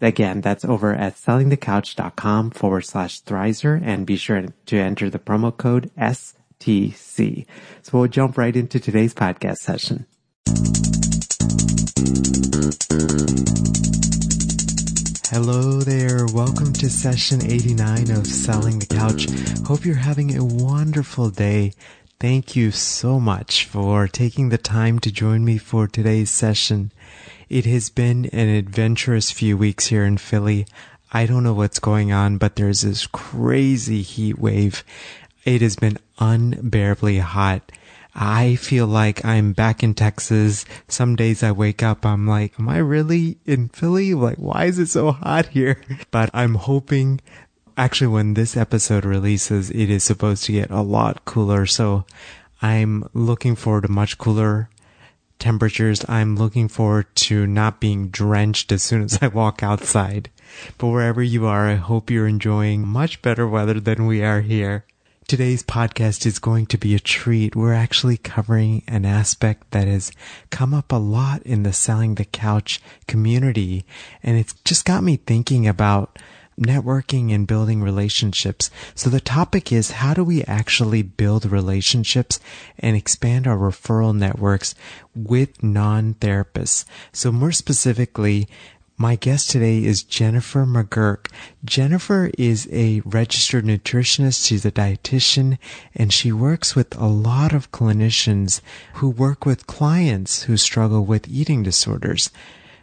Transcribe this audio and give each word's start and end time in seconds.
Again, 0.00 0.42
that's 0.42 0.64
over 0.64 0.94
at 0.94 1.14
sellingthecouch.com 1.14 2.50
forward 2.50 2.82
slash 2.82 3.22
Thrizer 3.22 3.80
and 3.82 4.04
be 4.04 4.16
sure 4.16 4.44
to 4.66 4.76
enter 4.76 5.08
the 5.08 5.18
promo 5.18 5.56
code 5.56 5.90
STC. 5.96 7.46
So 7.82 7.98
we'll 7.98 8.08
jump 8.08 8.36
right 8.36 8.54
into 8.54 8.78
today's 8.78 9.14
podcast 9.14 9.56
session. 9.56 10.04
Hello 15.30 15.80
there. 15.80 16.26
Welcome 16.26 16.74
to 16.74 16.90
session 16.90 17.42
89 17.42 18.10
of 18.10 18.26
Selling 18.26 18.78
the 18.78 18.86
Couch. 18.86 19.26
Hope 19.66 19.86
you're 19.86 19.94
having 19.94 20.36
a 20.36 20.44
wonderful 20.44 21.30
day. 21.30 21.72
Thank 22.20 22.54
you 22.54 22.70
so 22.70 23.18
much 23.18 23.64
for 23.64 24.08
taking 24.08 24.50
the 24.50 24.58
time 24.58 24.98
to 25.00 25.12
join 25.12 25.44
me 25.44 25.56
for 25.58 25.86
today's 25.86 26.30
session. 26.30 26.92
It 27.48 27.64
has 27.66 27.90
been 27.90 28.26
an 28.26 28.48
adventurous 28.48 29.30
few 29.30 29.56
weeks 29.56 29.86
here 29.86 30.04
in 30.04 30.18
Philly. 30.18 30.66
I 31.12 31.26
don't 31.26 31.44
know 31.44 31.54
what's 31.54 31.78
going 31.78 32.10
on, 32.10 32.38
but 32.38 32.56
there's 32.56 32.80
this 32.80 33.06
crazy 33.06 34.02
heat 34.02 34.36
wave. 34.36 34.82
It 35.44 35.62
has 35.62 35.76
been 35.76 35.98
unbearably 36.18 37.18
hot. 37.18 37.70
I 38.16 38.56
feel 38.56 38.88
like 38.88 39.24
I'm 39.24 39.52
back 39.52 39.84
in 39.84 39.94
Texas. 39.94 40.64
Some 40.88 41.14
days 41.14 41.44
I 41.44 41.52
wake 41.52 41.84
up, 41.84 42.04
I'm 42.04 42.26
like, 42.26 42.58
am 42.58 42.68
I 42.68 42.78
really 42.78 43.38
in 43.46 43.68
Philly? 43.68 44.12
Like, 44.14 44.38
why 44.38 44.64
is 44.64 44.80
it 44.80 44.88
so 44.88 45.12
hot 45.12 45.46
here? 45.46 45.80
But 46.10 46.30
I'm 46.34 46.54
hoping, 46.54 47.20
actually, 47.76 48.08
when 48.08 48.34
this 48.34 48.56
episode 48.56 49.04
releases, 49.04 49.70
it 49.70 49.88
is 49.88 50.02
supposed 50.02 50.42
to 50.44 50.52
get 50.52 50.70
a 50.72 50.80
lot 50.80 51.24
cooler. 51.24 51.64
So 51.64 52.06
I'm 52.60 53.08
looking 53.14 53.54
forward 53.54 53.82
to 53.82 53.88
much 53.88 54.18
cooler 54.18 54.68
temperatures, 55.38 56.04
I'm 56.08 56.36
looking 56.36 56.68
forward 56.68 57.06
to 57.16 57.46
not 57.46 57.80
being 57.80 58.08
drenched 58.08 58.72
as 58.72 58.82
soon 58.82 59.02
as 59.02 59.18
I 59.20 59.28
walk 59.28 59.62
outside. 59.62 60.30
But 60.78 60.88
wherever 60.88 61.22
you 61.22 61.46
are, 61.46 61.68
I 61.68 61.74
hope 61.74 62.10
you're 62.10 62.26
enjoying 62.26 62.86
much 62.86 63.22
better 63.22 63.46
weather 63.46 63.80
than 63.80 64.06
we 64.06 64.22
are 64.22 64.40
here. 64.40 64.84
Today's 65.28 65.64
podcast 65.64 66.24
is 66.24 66.38
going 66.38 66.66
to 66.66 66.78
be 66.78 66.94
a 66.94 67.00
treat. 67.00 67.56
We're 67.56 67.72
actually 67.72 68.16
covering 68.16 68.84
an 68.86 69.04
aspect 69.04 69.72
that 69.72 69.88
has 69.88 70.12
come 70.50 70.72
up 70.72 70.92
a 70.92 70.96
lot 70.96 71.42
in 71.42 71.64
the 71.64 71.72
selling 71.72 72.14
the 72.14 72.24
couch 72.24 72.80
community. 73.08 73.84
And 74.22 74.38
it's 74.38 74.52
just 74.64 74.84
got 74.84 75.02
me 75.02 75.16
thinking 75.16 75.66
about 75.66 76.18
networking 76.58 77.34
and 77.34 77.46
building 77.46 77.82
relationships. 77.82 78.70
So 78.94 79.10
the 79.10 79.20
topic 79.20 79.72
is 79.72 79.92
how 79.92 80.14
do 80.14 80.24
we 80.24 80.42
actually 80.44 81.02
build 81.02 81.44
relationships 81.44 82.40
and 82.78 82.96
expand 82.96 83.46
our 83.46 83.56
referral 83.56 84.16
networks 84.16 84.74
with 85.14 85.62
non-therapists? 85.62 86.84
So 87.12 87.30
more 87.30 87.52
specifically, 87.52 88.48
my 88.98 89.16
guest 89.16 89.50
today 89.50 89.84
is 89.84 90.02
Jennifer 90.02 90.64
McGurk. 90.64 91.30
Jennifer 91.66 92.30
is 92.38 92.66
a 92.72 93.02
registered 93.04 93.66
nutritionist. 93.66 94.46
She's 94.46 94.64
a 94.64 94.72
dietitian 94.72 95.58
and 95.94 96.10
she 96.10 96.32
works 96.32 96.74
with 96.74 96.96
a 96.96 97.06
lot 97.06 97.52
of 97.52 97.70
clinicians 97.72 98.62
who 98.94 99.10
work 99.10 99.44
with 99.44 99.66
clients 99.66 100.44
who 100.44 100.56
struggle 100.56 101.04
with 101.04 101.28
eating 101.28 101.62
disorders. 101.62 102.30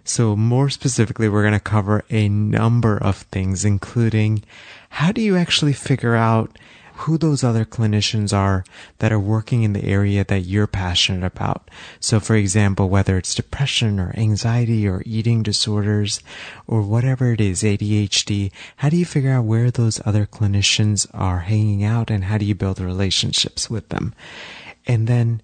So 0.04 0.36
more 0.36 0.70
specifically, 0.70 1.30
we're 1.30 1.44
going 1.44 1.54
to 1.54 1.60
cover 1.60 2.04
a 2.10 2.28
number 2.28 2.98
of 2.98 3.18
things, 3.32 3.64
including 3.64 4.44
how 4.90 5.12
do 5.12 5.22
you 5.22 5.38
actually 5.38 5.74
figure 5.74 6.16
out 6.16 6.58
who 6.96 7.18
those 7.18 7.44
other 7.44 7.66
clinicians 7.66 8.36
are 8.36 8.64
that 9.00 9.12
are 9.12 9.20
working 9.20 9.64
in 9.64 9.74
the 9.74 9.84
area 9.84 10.24
that 10.24 10.42
you're 10.42 10.68
passionate 10.68 11.26
about. 11.26 11.70
So 12.00 12.20
for 12.20 12.36
example, 12.36 12.88
whether 12.88 13.18
it's 13.18 13.34
depression 13.34 14.00
or 14.00 14.14
anxiety 14.16 14.88
or 14.88 15.02
eating 15.06 15.42
disorders 15.42 16.22
or 16.68 16.82
whatever 16.82 17.34
it 17.34 17.42
is, 17.42 17.64
ADHD, 17.64 18.52
how 18.78 18.90
do 18.90 18.98
you 18.98 19.06
figure 19.06 19.32
out 19.32 19.46
where 19.46 19.72
those 19.72 20.02
other 20.06 20.26
clinicians 20.26 21.08
are 21.14 21.40
hanging 21.40 21.84
out 21.84 22.12
and 22.12 22.26
how 22.26 22.38
do 22.38 22.46
you 22.46 22.56
build 22.56 22.80
relationships 22.80 23.70
with 23.70 23.90
them? 23.90 24.14
And 24.86 25.08
then 25.08 25.42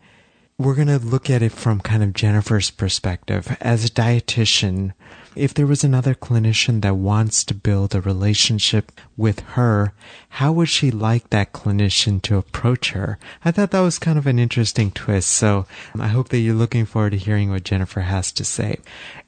we're 0.60 0.76
going 0.76 0.90
to 0.90 1.00
look 1.00 1.30
at 1.30 1.42
it 1.42 1.54
from 1.54 1.80
kind 1.80 2.04
of 2.04 2.12
Jennifer's 2.14 2.70
perspective. 2.70 3.56
As 3.62 3.86
a 3.86 3.90
dietitian, 3.90 4.92
if 5.34 5.54
there 5.54 5.66
was 5.66 5.86
another 5.86 6.14
clinician 6.14 6.82
that 6.82 6.98
wants 6.98 7.46
to 7.46 7.54
build 7.54 7.96
a 7.96 8.02
relationship 8.02 8.92
with 9.16 9.40
her, 9.52 9.94
how 10.28 10.52
would 10.52 10.68
she 10.68 10.92
like 10.92 11.30
that 11.30 11.54
clinician 11.54 12.22
to 12.24 12.38
approach 12.38 12.92
her? 12.92 13.18
I 13.46 13.52
thought 13.52 13.72
that 13.72 13.80
was 13.80 14.00
kind 14.00 14.18
of 14.20 14.28
an 14.28 14.38
interesting 14.38 14.92
twist. 14.92 15.32
So 15.32 15.66
I 15.98 16.08
hope 16.08 16.28
that 16.28 16.40
you're 16.40 16.56
looking 16.56 16.86
forward 16.86 17.12
to 17.12 17.18
hearing 17.18 17.50
what 17.50 17.64
Jennifer 17.64 18.02
has 18.02 18.30
to 18.34 18.44
say. 18.44 18.80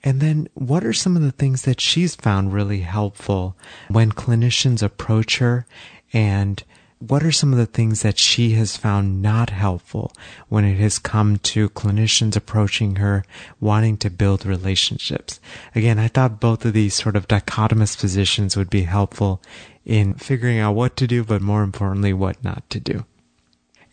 And 0.03 0.20
then 0.20 0.50
what 0.53 0.84
are 0.84 0.91
some 0.91 1.16
of 1.16 1.22
the 1.22 1.31
things 1.31 1.62
that 1.62 1.80
she's 1.80 2.14
found 2.14 2.52
really 2.52 2.81
helpful 2.81 3.56
when 3.88 4.12
clinicians 4.12 4.84
approach 4.84 5.38
her 5.38 5.66
and 6.12 6.62
what 7.01 7.23
are 7.23 7.31
some 7.31 7.51
of 7.51 7.57
the 7.57 7.66
things 7.66 8.03
that 8.03 8.19
she 8.19 8.51
has 8.51 8.78
found 8.78 9.22
not 9.22 9.50
helpful 9.50 10.12
when 10.50 10.63
it 10.63 10.78
has 10.78 11.00
come 11.00 11.38
to 11.39 11.69
clinicians 11.69 12.35
approaching 12.35 12.97
her 12.97 13.25
wanting 13.59 13.97
to 13.97 14.09
build 14.09 14.45
relationships? 14.45 15.40
Again, 15.73 15.97
I 15.97 16.07
thought 16.07 16.40
both 16.40 16.63
of 16.63 16.73
these 16.73 16.94
sort 16.94 17.16
of 17.16 17.28
dichotomous 17.28 18.00
positions 18.00 18.56
would 18.56 18.69
be 18.69 18.84
helpful 18.84 19.41
in 19.84 20.13
figuring 20.13 20.59
out 20.59 20.75
what 20.75 20.95
to 20.97 21.07
do, 21.07 21.23
but 21.23 21.41
more 21.41 21.63
importantly, 21.63 22.13
what 22.13 22.44
not 22.44 22.69
to 22.69 22.79
do. 22.79 23.06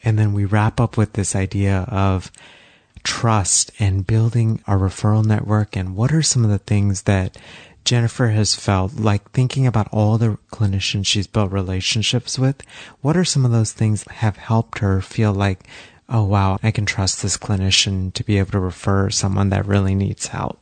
And 0.04 0.18
then 0.18 0.34
we 0.34 0.44
wrap 0.44 0.78
up 0.78 0.96
with 0.96 1.14
this 1.14 1.34
idea 1.34 1.86
of 1.88 2.30
trust 3.04 3.70
and 3.78 4.06
building 4.06 4.60
a 4.66 4.72
referral 4.72 5.24
network 5.24 5.76
and 5.76 5.96
what 5.96 6.12
are 6.12 6.22
some 6.22 6.44
of 6.44 6.50
the 6.50 6.58
things 6.58 7.02
that 7.02 7.38
Jennifer 7.84 8.28
has 8.28 8.54
felt 8.54 8.94
like 8.94 9.30
thinking 9.30 9.66
about 9.66 9.88
all 9.92 10.18
the 10.18 10.38
clinicians 10.52 11.06
she's 11.06 11.26
built 11.26 11.50
relationships 11.52 12.38
with, 12.38 12.62
what 13.00 13.16
are 13.16 13.24
some 13.24 13.44
of 13.44 13.50
those 13.50 13.72
things 13.72 14.04
that 14.04 14.14
have 14.14 14.36
helped 14.36 14.78
her 14.78 15.00
feel 15.00 15.32
like, 15.32 15.66
oh 16.08 16.24
wow, 16.24 16.58
I 16.62 16.70
can 16.70 16.86
trust 16.86 17.22
this 17.22 17.36
clinician 17.36 18.12
to 18.14 18.24
be 18.24 18.38
able 18.38 18.52
to 18.52 18.60
refer 18.60 19.10
someone 19.10 19.48
that 19.50 19.66
really 19.66 19.94
needs 19.94 20.26
help? 20.28 20.60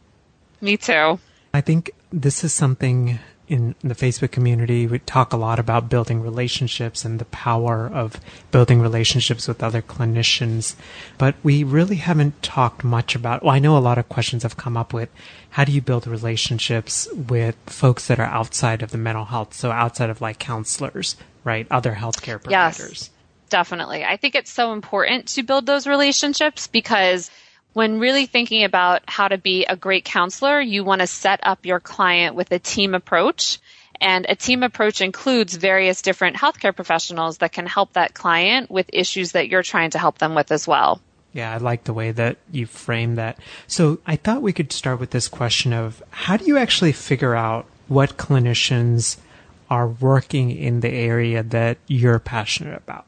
Me 0.62 0.78
too. 0.78 1.18
I 1.56 1.62
think 1.62 1.92
this 2.14 2.44
is 2.44 2.54
something 2.54 3.20
in 3.48 3.76
the 3.82 3.96
Facebook 3.96 4.32
community, 4.32 4.88
we 4.88 5.00
talk 5.00 5.34
a 5.34 5.38
lot 5.38 5.60
about 5.60 5.90
building 5.90 6.22
relationships 6.22 7.04
and 7.04 7.20
the 7.20 7.26
power 7.26 7.90
of 7.94 8.20
building 8.52 8.80
relationships 8.80 9.48
with 9.48 9.62
other 9.62 9.82
clinicians. 9.82 10.76
But 11.18 11.36
we 11.44 11.64
really 11.64 11.98
haven't 11.98 12.42
talked 12.42 12.84
much 12.84 13.16
about, 13.16 13.44
well, 13.44 13.54
I 13.54 13.60
know 13.60 13.78
a 13.78 13.80
lot 13.80 13.98
of 13.98 14.08
questions 14.08 14.44
have 14.44 14.56
come 14.56 14.78
up 14.78 14.94
with 14.94 15.10
how 15.50 15.66
do 15.66 15.74
you 15.74 15.82
build 15.82 16.08
relationships 16.08 17.08
with 17.14 17.58
folks 17.66 18.08
that 18.08 18.20
are 18.20 18.24
outside 18.24 18.82
of 18.82 18.92
the 18.92 18.98
mental 18.98 19.26
health? 19.26 19.54
So 19.54 19.72
outside 19.72 20.10
of 20.10 20.22
like 20.22 20.40
counselors, 20.40 21.18
right? 21.44 21.68
Other 21.70 21.94
healthcare 21.94 22.42
providers. 22.42 22.90
Yes, 22.90 23.10
definitely. 23.50 24.06
I 24.06 24.16
think 24.16 24.36
it's 24.36 24.52
so 24.52 24.72
important 24.72 25.28
to 25.30 25.44
build 25.44 25.66
those 25.66 25.86
relationships 25.86 26.68
because 26.68 27.30
when 27.74 28.00
really 28.00 28.26
thinking 28.26 28.64
about 28.64 29.04
how 29.08 29.28
to 29.28 29.38
be 29.38 29.66
a 29.66 29.76
great 29.76 30.06
counselor, 30.06 30.62
you 30.62 30.84
want 30.84 31.02
to 31.02 31.08
set 31.08 31.40
up 31.44 31.66
your 31.66 31.80
client 31.80 32.36
with 32.36 32.52
a 32.52 32.60
team 32.60 32.94
approach. 32.94 33.60
And 34.00 34.26
a 34.28 34.36
team 34.36 34.64
approach 34.64 35.02
includes 35.02 35.56
various 35.56 36.02
different 36.02 36.36
healthcare 36.36 36.76
professionals 36.76 37.40
that 37.40 37.52
can 37.52 37.66
help 37.66 37.94
that 37.94 38.14
client 38.14 38.70
with 38.70 38.90
issues 38.92 39.32
that 39.32 39.50
you're 39.50 39.64
trying 39.64 39.92
to 39.92 40.00
help 40.00 40.18
them 40.18 40.36
with 40.36 40.52
as 40.52 40.68
well. 40.68 41.02
Yeah, 41.32 41.54
I 41.54 41.58
like 41.58 41.86
the 41.86 41.94
way 41.94 42.12
that 42.12 42.38
you 42.52 42.68
frame 42.68 43.16
that. 43.16 43.40
So 43.66 44.00
I 44.06 44.18
thought 44.18 44.42
we 44.42 44.54
could 44.54 44.72
start 44.72 45.00
with 45.00 45.12
this 45.12 45.28
question 45.28 45.74
of 45.74 46.04
how 46.12 46.38
do 46.38 46.46
you 46.46 46.58
actually 46.58 46.92
figure 46.92 47.34
out 47.34 47.66
what 47.88 48.18
clinicians 48.18 49.18
are 49.70 49.88
working 49.88 50.52
in 50.52 50.82
the 50.82 50.90
area 50.90 51.42
that 51.42 51.78
you're 51.88 52.20
passionate 52.20 52.78
about? 52.78 53.06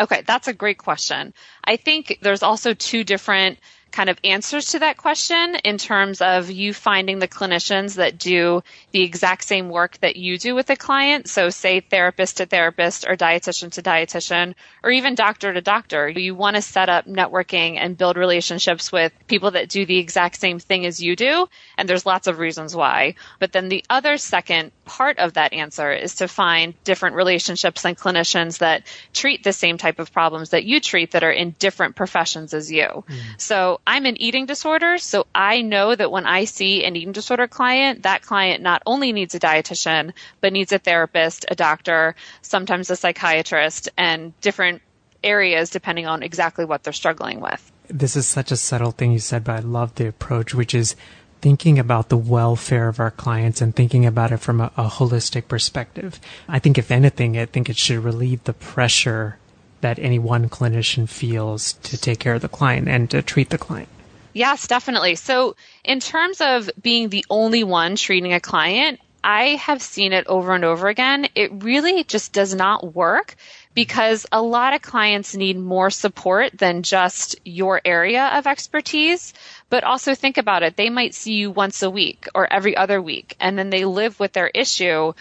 Okay, 0.00 0.22
that's 0.26 0.48
a 0.48 0.54
great 0.54 0.78
question. 0.78 1.34
I 1.62 1.76
think 1.76 2.18
there's 2.22 2.42
also 2.42 2.72
two 2.74 3.04
different 3.04 3.58
kind 3.92 4.08
of 4.10 4.18
answers 4.24 4.66
to 4.72 4.78
that 4.80 4.96
question 4.96 5.54
in 5.64 5.78
terms 5.78 6.20
of 6.20 6.50
you 6.50 6.74
finding 6.74 7.18
the 7.18 7.28
clinicians 7.28 7.96
that 7.96 8.18
do 8.18 8.62
the 8.90 9.02
exact 9.02 9.44
same 9.44 9.68
work 9.68 9.98
that 9.98 10.16
you 10.16 10.38
do 10.38 10.54
with 10.54 10.70
a 10.70 10.76
client. 10.76 11.28
So 11.28 11.50
say 11.50 11.80
therapist 11.80 12.38
to 12.38 12.46
therapist 12.46 13.06
or 13.06 13.16
dietitian 13.16 13.70
to 13.72 13.82
dietitian 13.82 14.54
or 14.82 14.90
even 14.90 15.14
doctor 15.14 15.52
to 15.52 15.60
doctor. 15.60 16.08
You 16.08 16.34
want 16.34 16.56
to 16.56 16.62
set 16.62 16.88
up 16.88 17.06
networking 17.06 17.76
and 17.76 17.96
build 17.96 18.16
relationships 18.16 18.90
with 18.90 19.12
people 19.28 19.52
that 19.52 19.68
do 19.68 19.86
the 19.86 19.98
exact 19.98 20.40
same 20.40 20.58
thing 20.58 20.86
as 20.86 21.02
you 21.02 21.14
do. 21.14 21.46
And 21.76 21.88
there's 21.88 22.06
lots 22.06 22.26
of 22.26 22.38
reasons 22.38 22.74
why. 22.74 23.14
But 23.38 23.52
then 23.52 23.68
the 23.68 23.84
other 23.90 24.16
second 24.16 24.72
part 24.84 25.18
of 25.18 25.34
that 25.34 25.52
answer 25.52 25.92
is 25.92 26.16
to 26.16 26.28
find 26.28 26.74
different 26.84 27.16
relationships 27.16 27.84
and 27.84 27.96
clinicians 27.96 28.58
that 28.58 28.84
treat 29.12 29.44
the 29.44 29.52
same 29.52 29.78
type 29.78 29.98
of 29.98 30.12
problems 30.12 30.50
that 30.50 30.64
you 30.64 30.80
treat 30.80 31.12
that 31.12 31.22
are 31.22 31.30
in 31.30 31.54
different 31.58 31.96
professions 31.96 32.54
as 32.54 32.70
you. 32.70 33.04
Mm. 33.08 33.18
So 33.38 33.80
I'm 33.86 34.06
an 34.06 34.20
eating 34.20 34.46
disorder, 34.46 34.98
so 34.98 35.26
I 35.34 35.62
know 35.62 35.94
that 35.94 36.10
when 36.10 36.26
I 36.26 36.44
see 36.44 36.84
an 36.84 36.96
eating 36.96 37.12
disorder 37.12 37.46
client, 37.46 38.02
that 38.02 38.22
client 38.22 38.62
not 38.62 38.82
only 38.86 39.12
needs 39.12 39.34
a 39.34 39.40
dietitian, 39.40 40.12
but 40.40 40.52
needs 40.52 40.72
a 40.72 40.78
therapist, 40.78 41.44
a 41.48 41.54
doctor, 41.54 42.14
sometimes 42.42 42.90
a 42.90 42.96
psychiatrist, 42.96 43.88
and 43.96 44.38
different 44.40 44.82
areas 45.22 45.70
depending 45.70 46.06
on 46.06 46.22
exactly 46.22 46.64
what 46.64 46.82
they're 46.82 46.92
struggling 46.92 47.40
with. 47.40 47.70
This 47.88 48.16
is 48.16 48.26
such 48.26 48.50
a 48.50 48.56
subtle 48.56 48.90
thing 48.90 49.12
you 49.12 49.18
said, 49.18 49.44
but 49.44 49.56
I 49.56 49.58
love 49.60 49.94
the 49.94 50.08
approach, 50.08 50.54
which 50.54 50.74
is 50.74 50.96
thinking 51.42 51.78
about 51.78 52.08
the 52.08 52.16
welfare 52.16 52.88
of 52.88 53.00
our 53.00 53.10
clients 53.10 53.60
and 53.60 53.74
thinking 53.74 54.06
about 54.06 54.30
it 54.32 54.38
from 54.38 54.60
a, 54.60 54.72
a, 54.76 54.88
holistic 54.88 55.48
perspective. 55.48 56.20
I 56.48 56.60
think 56.60 56.78
if 56.78 56.90
anything, 56.90 57.36
I 57.36 57.46
think 57.46 57.68
it 57.68 57.76
should 57.76 57.98
relieve 57.98 58.44
the 58.44 58.52
pressure 58.52 59.38
that 59.80 59.98
any 59.98 60.20
one 60.20 60.48
clinician 60.48 61.08
feels 61.08 61.74
to 61.74 61.98
take 61.98 62.20
care 62.20 62.34
of 62.34 62.42
the 62.42 62.48
client 62.48 62.88
and 62.88 63.10
to 63.10 63.20
treat 63.20 63.50
the 63.50 63.58
client. 63.58 63.88
Yes, 64.32 64.68
definitely. 64.68 65.16
So 65.16 65.56
in 65.84 65.98
terms 66.00 66.40
of 66.40 66.70
being 66.80 67.08
the 67.08 67.26
only 67.28 67.64
one 67.64 67.96
treating 67.96 68.32
a 68.32 68.40
client, 68.40 69.00
I 69.24 69.56
have 69.56 69.82
seen 69.82 70.12
it 70.12 70.26
over 70.28 70.54
and 70.54 70.64
over 70.64 70.88
again. 70.88 71.28
It 71.34 71.62
really 71.62 72.04
just 72.04 72.32
does 72.32 72.54
not 72.54 72.94
work 72.94 73.34
because 73.74 74.26
a 74.30 74.42
lot 74.42 74.74
of 74.74 74.82
clients 74.82 75.34
need 75.34 75.58
more 75.58 75.90
support 75.90 76.56
than 76.56 76.82
just 76.82 77.36
your 77.44 77.80
area 77.84 78.26
of 78.34 78.46
expertise. 78.46 79.32
But 79.70 79.84
also 79.84 80.14
think 80.14 80.36
about 80.36 80.62
it. 80.62 80.76
They 80.76 80.90
might 80.90 81.14
see 81.14 81.34
you 81.34 81.50
once 81.50 81.82
a 81.82 81.90
week 81.90 82.28
or 82.34 82.50
every 82.50 82.76
other 82.76 83.00
week, 83.00 83.36
and 83.40 83.58
then 83.58 83.70
they 83.70 83.84
live 83.84 84.20
with 84.20 84.32
their 84.32 84.48
issue 84.48 85.14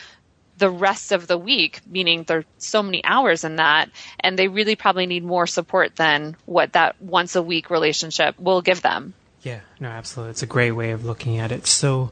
the 0.58 0.70
rest 0.70 1.12
of 1.12 1.26
the 1.26 1.38
week, 1.38 1.80
meaning 1.88 2.24
there's 2.24 2.46
so 2.60 2.84
many 2.84 3.04
hours 3.04 3.44
in 3.44 3.56
that, 3.56 3.90
and 4.20 4.38
they 4.38 4.48
really 4.48 4.76
probably 4.76 5.08
need 5.08 5.24
more 5.24 5.48
support 5.48 5.96
than 5.96 6.36
what 6.46 6.74
that 6.74 7.02
once 7.02 7.36
a 7.36 7.42
week 7.42 7.72
relationship 7.72 8.40
will 8.40 8.62
give 8.62 8.82
them. 8.82 9.16
Yeah, 9.42 9.62
no, 9.80 9.90
absolutely. 9.90 10.32
It's 10.32 10.44
a 10.44 10.48
great 10.48 10.72
way 10.72 10.92
of 10.92 11.04
looking 11.04 11.40
at 11.40 11.52
it. 11.52 11.66
So, 11.66 12.12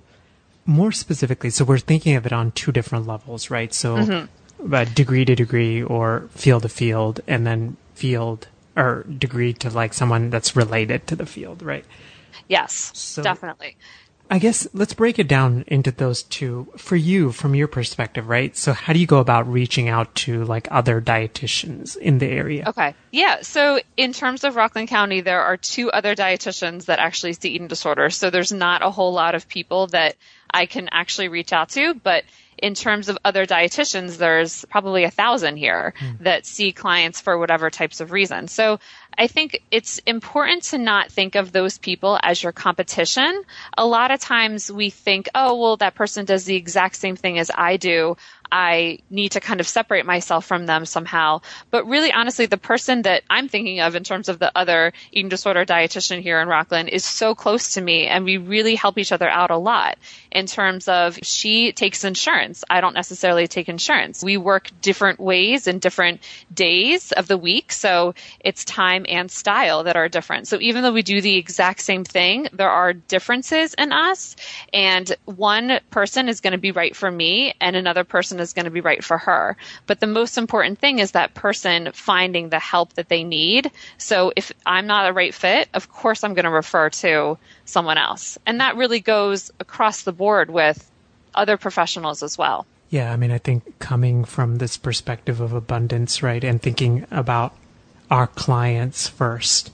more 0.65 0.91
specifically, 0.91 1.51
so 1.51 1.63
we're 1.63 1.77
thinking 1.77 2.15
of 2.15 2.25
it 2.25 2.33
on 2.33 2.51
two 2.51 2.71
different 2.71 3.05
levels, 3.05 3.51
right? 3.51 3.71
So, 3.71 3.97
mm-hmm 3.97 4.25
uh, 4.71 4.85
degree 4.85 5.25
to 5.25 5.35
degree 5.35 5.81
or 5.81 6.29
field 6.31 6.63
to 6.63 6.69
field, 6.69 7.21
and 7.27 7.45
then 7.45 7.77
field 7.93 8.47
or 8.75 9.03
degree 9.03 9.53
to 9.53 9.69
like 9.69 9.93
someone 9.93 10.29
that's 10.29 10.55
related 10.55 11.07
to 11.07 11.15
the 11.15 11.25
field, 11.25 11.61
right? 11.61 11.85
Yes, 12.47 12.91
so 12.93 13.21
definitely. 13.21 13.77
I 14.31 14.37
guess 14.37 14.67
let's 14.73 14.93
break 14.93 15.17
it 15.17 15.27
down 15.27 15.63
into 15.67 15.91
those 15.91 16.21
two 16.21 16.71
for 16.77 16.95
you 16.95 17.31
from 17.31 17.55
your 17.55 17.67
perspective, 17.67 18.29
right? 18.29 18.55
So 18.55 18.73
how 18.73 18.93
do 18.93 18.99
you 18.99 19.07
go 19.07 19.17
about 19.17 19.51
reaching 19.51 19.89
out 19.89 20.13
to 20.15 20.45
like 20.45 20.67
other 20.69 21.01
dietitians 21.01 21.97
in 21.97 22.19
the 22.19 22.27
area? 22.27 22.65
Okay. 22.67 22.93
Yeah. 23.11 23.41
So 23.41 23.79
in 23.97 24.13
terms 24.13 24.43
of 24.43 24.55
Rockland 24.55 24.87
County, 24.87 25.21
there 25.21 25.41
are 25.41 25.57
two 25.57 25.89
other 25.89 26.13
dietitians 26.13 26.85
that 26.85 26.99
actually 26.99 27.33
see 27.33 27.49
eating 27.49 27.67
disorders. 27.67 28.17
So 28.17 28.29
there's 28.29 28.51
not 28.51 28.83
a 28.83 28.91
whole 28.91 29.13
lot 29.13 29.33
of 29.33 29.47
people 29.47 29.87
that 29.87 30.15
I 30.51 30.67
can 30.67 30.89
actually 30.91 31.29
reach 31.29 31.51
out 31.51 31.69
to, 31.69 31.95
but 31.95 32.23
in 32.61 32.73
terms 32.73 33.09
of 33.09 33.17
other 33.25 33.45
dietitians, 33.45 34.17
there's 34.17 34.65
probably 34.65 35.03
a 35.03 35.11
thousand 35.11 35.57
here 35.57 35.93
mm. 35.99 36.19
that 36.19 36.45
see 36.45 36.71
clients 36.71 37.21
for 37.21 37.37
whatever 37.37 37.69
types 37.69 37.99
of 37.99 38.11
reasons. 38.11 38.51
So 38.51 38.79
I 39.19 39.27
think 39.27 39.61
it's 39.69 39.99
important 39.99 40.63
to 40.63 40.77
not 40.77 41.11
think 41.11 41.35
of 41.35 41.51
those 41.51 41.77
people 41.77 42.17
as 42.23 42.41
your 42.41 42.53
competition. 42.53 43.43
A 43.77 43.85
lot 43.85 44.11
of 44.11 44.21
times 44.21 44.71
we 44.71 44.89
think, 44.89 45.27
oh, 45.35 45.59
well, 45.59 45.75
that 45.77 45.93
person 45.95 46.23
does 46.23 46.45
the 46.45 46.55
exact 46.55 46.95
same 46.95 47.17
thing 47.17 47.37
as 47.37 47.51
I 47.53 47.75
do. 47.75 48.15
I 48.51 48.99
need 49.09 49.33
to 49.33 49.39
kind 49.39 49.59
of 49.59 49.67
separate 49.67 50.05
myself 50.05 50.45
from 50.45 50.65
them 50.65 50.85
somehow. 50.85 51.41
But 51.69 51.85
really, 51.85 52.11
honestly, 52.11 52.45
the 52.45 52.57
person 52.57 53.03
that 53.03 53.23
I'm 53.29 53.47
thinking 53.47 53.79
of 53.79 53.95
in 53.95 54.03
terms 54.03 54.29
of 54.29 54.39
the 54.39 54.51
other 54.55 54.93
eating 55.11 55.29
disorder 55.29 55.65
dietitian 55.65 56.21
here 56.21 56.39
in 56.39 56.47
Rockland 56.47 56.89
is 56.89 57.05
so 57.05 57.35
close 57.35 57.73
to 57.75 57.81
me 57.81 58.07
and 58.07 58.25
we 58.25 58.37
really 58.37 58.75
help 58.75 58.97
each 58.97 59.11
other 59.11 59.29
out 59.29 59.51
a 59.51 59.57
lot 59.57 59.97
in 60.31 60.45
terms 60.47 60.87
of 60.87 61.19
she 61.21 61.71
takes 61.71 62.03
insurance. 62.03 62.63
I 62.69 62.81
don't 62.81 62.93
necessarily 62.93 63.47
take 63.47 63.69
insurance. 63.69 64.23
We 64.23 64.37
work 64.37 64.69
different 64.81 65.19
ways 65.19 65.67
and 65.67 65.79
different 65.79 66.21
days 66.53 67.11
of 67.11 67.27
the 67.27 67.37
week. 67.37 67.71
So 67.71 68.15
it's 68.39 68.65
time 68.65 69.05
and 69.09 69.29
style 69.31 69.83
that 69.83 69.95
are 69.95 70.09
different. 70.09 70.47
So 70.47 70.57
even 70.59 70.83
though 70.83 70.91
we 70.91 71.01
do 71.01 71.21
the 71.21 71.37
exact 71.37 71.81
same 71.81 72.03
thing, 72.03 72.47
there 72.53 72.69
are 72.69 72.93
differences 72.93 73.73
in 73.73 73.91
us 73.91 74.35
and 74.73 75.15
one 75.25 75.79
person 75.89 76.29
is 76.29 76.41
going 76.41 76.51
to 76.51 76.57
be 76.57 76.71
right 76.71 76.95
for 76.95 77.09
me 77.09 77.53
and 77.59 77.75
another 77.75 78.03
person 78.03 78.39
is 78.39 78.53
going 78.53 78.65
to 78.65 78.71
be 78.71 78.81
right 78.81 79.03
for 79.03 79.17
her. 79.17 79.57
But 79.87 79.99
the 79.99 80.07
most 80.07 80.37
important 80.37 80.79
thing 80.79 80.99
is 80.99 81.11
that 81.11 81.33
person 81.33 81.91
finding 81.93 82.49
the 82.49 82.59
help 82.59 82.93
that 82.93 83.09
they 83.09 83.23
need. 83.23 83.71
So 83.97 84.31
if 84.35 84.51
I'm 84.65 84.87
not 84.87 85.09
a 85.09 85.13
right 85.13 85.33
fit, 85.33 85.69
of 85.73 85.91
course 85.91 86.23
I'm 86.23 86.33
going 86.33 86.45
to 86.45 86.51
refer 86.51 86.89
to 86.89 87.37
someone 87.65 87.97
else. 87.97 88.37
And 88.45 88.61
that 88.61 88.75
really 88.75 88.99
goes 88.99 89.51
across 89.59 90.03
the 90.03 90.13
board 90.13 90.49
with 90.49 90.89
other 91.33 91.57
professionals 91.57 92.23
as 92.23 92.37
well. 92.37 92.65
Yeah, 92.89 93.13
I 93.13 93.17
mean, 93.17 93.31
I 93.31 93.37
think 93.37 93.77
coming 93.77 94.25
from 94.25 94.57
this 94.57 94.75
perspective 94.75 95.39
of 95.41 95.53
abundance, 95.53 96.23
right, 96.23 96.43
and 96.43 96.59
thinking 96.59 97.05
about 97.11 97.53
our 98.09 98.27
clients 98.27 99.07
first, 99.07 99.71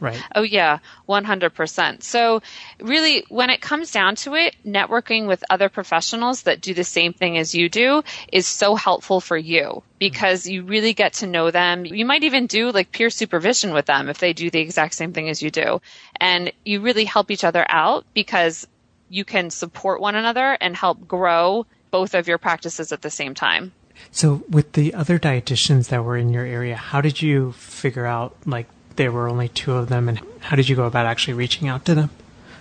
Right. 0.00 0.22
Oh, 0.34 0.42
yeah, 0.42 0.78
100%. 1.06 2.02
So, 2.02 2.40
really, 2.80 3.24
when 3.28 3.50
it 3.50 3.60
comes 3.60 3.90
down 3.90 4.16
to 4.16 4.34
it, 4.34 4.56
networking 4.64 5.26
with 5.26 5.44
other 5.50 5.68
professionals 5.68 6.42
that 6.42 6.62
do 6.62 6.72
the 6.72 6.84
same 6.84 7.12
thing 7.12 7.36
as 7.36 7.54
you 7.54 7.68
do 7.68 8.02
is 8.32 8.46
so 8.46 8.74
helpful 8.74 9.20
for 9.20 9.36
you 9.36 9.82
because 9.98 10.46
you 10.46 10.62
really 10.62 10.94
get 10.94 11.12
to 11.14 11.26
know 11.26 11.50
them. 11.50 11.84
You 11.84 12.06
might 12.06 12.24
even 12.24 12.46
do 12.46 12.72
like 12.72 12.92
peer 12.92 13.10
supervision 13.10 13.74
with 13.74 13.84
them 13.84 14.08
if 14.08 14.18
they 14.18 14.32
do 14.32 14.48
the 14.48 14.60
exact 14.60 14.94
same 14.94 15.12
thing 15.12 15.28
as 15.28 15.42
you 15.42 15.50
do. 15.50 15.82
And 16.18 16.50
you 16.64 16.80
really 16.80 17.04
help 17.04 17.30
each 17.30 17.44
other 17.44 17.66
out 17.68 18.06
because 18.14 18.66
you 19.10 19.26
can 19.26 19.50
support 19.50 20.00
one 20.00 20.14
another 20.14 20.56
and 20.62 20.74
help 20.74 21.06
grow 21.06 21.66
both 21.90 22.14
of 22.14 22.26
your 22.26 22.38
practices 22.38 22.90
at 22.92 23.02
the 23.02 23.10
same 23.10 23.34
time. 23.34 23.72
So, 24.10 24.42
with 24.48 24.72
the 24.72 24.94
other 24.94 25.18
dietitians 25.18 25.88
that 25.88 26.04
were 26.04 26.16
in 26.16 26.32
your 26.32 26.44
area, 26.44 26.76
how 26.76 27.00
did 27.00 27.22
you 27.22 27.52
figure 27.52 28.06
out 28.06 28.36
like 28.46 28.66
there 28.96 29.12
were 29.12 29.28
only 29.28 29.48
two 29.48 29.72
of 29.74 29.88
them, 29.88 30.08
and 30.08 30.20
how 30.40 30.56
did 30.56 30.68
you 30.68 30.76
go 30.76 30.84
about 30.84 31.06
actually 31.06 31.34
reaching 31.34 31.68
out 31.68 31.84
to 31.86 31.94
them? 31.94 32.10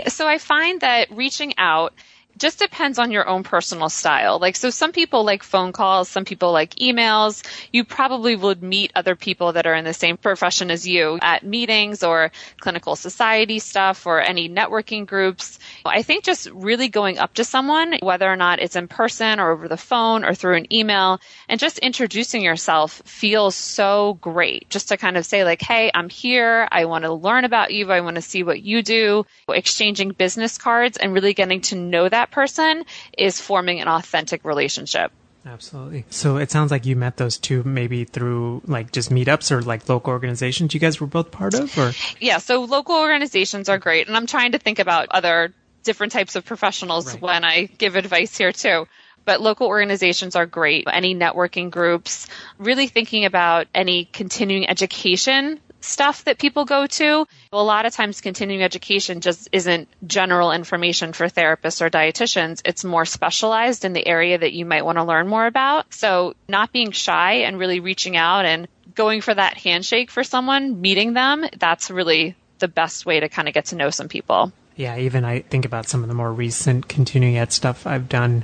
So 0.08 0.27
I 0.27 0.38
find 0.38 0.79
that 0.81 1.12
reaching 1.12 1.53
out 1.58 1.93
just 2.39 2.60
depends 2.60 2.98
on 2.98 3.12
your 3.12 3.27
own 3.27 3.43
personal 3.43 3.89
style. 3.89 4.39
Like, 4.39 4.55
so 4.55 4.69
some 4.69 4.91
people 4.91 5.24
like 5.24 5.43
phone 5.43 5.72
calls, 5.72 6.10
some 6.10 6.25
people 6.25 6.51
like 6.51 6.75
emails. 6.75 7.43
You 7.72 7.84
probably 7.84 8.36
would 8.36 8.63
meet 8.63 8.91
other 8.96 9.15
people 9.15 9.53
that 9.53 9.67
are 9.67 9.75
in 9.75 9.86
the 9.86 9.93
same 9.93 10.17
profession 10.17 10.72
as 10.72 10.88
you 10.88 11.19
at 11.22 11.43
meetings 11.43 12.03
or 12.03 12.31
clinical 12.60 12.96
society 12.96 13.60
stuff 13.60 14.05
or 14.05 14.22
any 14.22 14.50
networking 14.50 15.05
groups. 15.05 15.60
I 15.86 16.01
think 16.01 16.24
just 16.24 16.50
really 16.51 16.88
going 16.88 17.19
up 17.19 17.34
to 17.36 17.43
someone, 17.43 17.98
whether 18.01 18.31
or 18.31 18.36
not 18.36 18.60
it's 18.60 18.75
in 18.75 18.88
person 18.88 19.39
or 19.39 19.51
over 19.51 19.67
the 19.67 19.77
phone 19.77 20.24
or 20.24 20.34
through 20.34 20.58
an 20.58 20.74
email, 20.74 21.19
and 21.48 21.60
just 21.60 21.79
introducing 21.79 22.41
yourself 22.41 23.01
feels 23.05 23.55
so 23.55 24.17
great. 24.22 24.69
Just 24.69 24.89
to 24.89 24.98
kind 24.98 25.17
of 25.17 25.25
say 25.25 25.43
like, 25.43 25.62
Hey, 25.62 25.91
I'm 25.93 26.10
here. 26.10 26.67
I 26.72 26.86
want 26.86 27.03
to 27.03 27.13
learn 27.13 27.43
about 27.43 27.74
you. 27.74 27.91
I 27.91 28.01
want 28.01 28.15
to 28.15 28.22
see 28.22 28.43
what 28.43 28.62
you 28.62 28.81
do. 28.81 29.25
Exchanging 29.48 30.12
business 30.12 30.58
cards 30.58 30.98
and 30.98 31.13
really 31.13 31.34
getting 31.34 31.62
to 31.62 31.75
know 31.75 32.08
that 32.08 32.28
person 32.31 32.86
is 33.17 33.39
forming 33.39 33.81
an 33.81 33.88
authentic 33.88 34.43
relationship. 34.45 35.12
Absolutely. 35.45 36.05
So 36.09 36.38
it 36.38 36.51
sounds 36.51 36.69
like 36.69 36.86
you 36.86 36.95
met 36.95 37.17
those 37.17 37.38
two 37.38 37.63
maybe 37.63 38.03
through 38.03 38.62
like 38.65 38.91
just 38.91 39.09
meetups 39.09 39.51
or 39.51 39.62
like 39.62 39.88
local 39.88 40.12
organizations 40.12 40.74
you 40.74 40.79
guys 40.79 41.00
were 41.00 41.07
both 41.07 41.31
part 41.31 41.53
of 41.53 41.75
or 41.77 41.93
Yeah, 42.19 42.39
so 42.39 42.63
local 42.63 42.95
organizations 42.95 43.69
are 43.69 43.77
great 43.77 44.07
and 44.07 44.17
I'm 44.17 44.27
trying 44.27 44.51
to 44.51 44.59
think 44.59 44.79
about 44.79 45.07
other 45.12 45.53
different 45.83 46.12
types 46.12 46.36
of 46.36 46.45
professionals 46.45 47.13
right. 47.13 47.21
when 47.21 47.43
I 47.43 47.65
give 47.65 47.95
advice 47.95 48.38
here 48.38 48.51
too. 48.51 48.88
But 49.25 49.41
local 49.41 49.67
organizations 49.67 50.36
are 50.36 50.45
great. 50.45 50.88
Any 50.91 51.13
networking 51.13 51.69
groups, 51.69 52.27
really 52.57 52.88
thinking 52.88 53.25
about 53.25 53.67
any 53.75 54.05
continuing 54.05 54.67
education 54.67 55.59
stuff 55.81 56.24
that 56.25 56.38
people 56.38 56.65
go 56.65 56.88
to. 56.88 57.25
A 57.51 57.63
lot 57.63 57.86
of 57.86 57.93
times 57.93 58.21
continuing 58.21 58.63
education 58.63 59.21
just 59.21 59.50
isn't 59.51 59.88
general 60.05 60.51
information 60.51 61.13
for 61.13 61.27
therapists 61.27 61.81
or 61.81 61.89
dietitians. 61.89 62.62
It's 62.65 62.83
more 62.83 63.05
specialized 63.05 63.86
in 63.86 63.93
the 63.93 64.05
area 64.05 64.38
that 64.38 64.53
you 64.53 64.65
might 64.65 64.86
want 64.86 64.98
to 64.98 65.03
learn 65.03 65.27
more 65.27 65.45
about. 65.45 65.93
So 65.93 66.36
not 66.48 66.71
being 66.71 66.91
shy 66.91 67.33
and 67.45 67.59
really 67.59 67.79
reaching 67.79 68.17
out 68.17 68.45
and 68.45 68.67
going 68.95 69.21
for 69.21 69.33
that 69.33 69.57
handshake 69.57 70.12
for 70.12 70.24
someone, 70.24 70.81
meeting 70.81 71.13
them, 71.13 71.45
that's 71.57 71.89
really 71.89 72.36
the 72.59 72.67
best 72.67 73.05
way 73.05 73.19
to 73.21 73.29
kind 73.29 73.48
of 73.48 73.53
get 73.53 73.65
to 73.65 73.75
know 73.75 73.89
some 73.89 74.09
people. 74.09 74.51
Yeah, 74.75 74.98
even 74.98 75.25
I 75.25 75.39
think 75.39 75.65
about 75.65 75.88
some 75.88 76.03
of 76.03 76.09
the 76.09 76.15
more 76.15 76.31
recent 76.31 76.88
continuing 76.88 77.38
ed 77.38 77.51
stuff 77.51 77.86
I've 77.88 78.09
done 78.09 78.43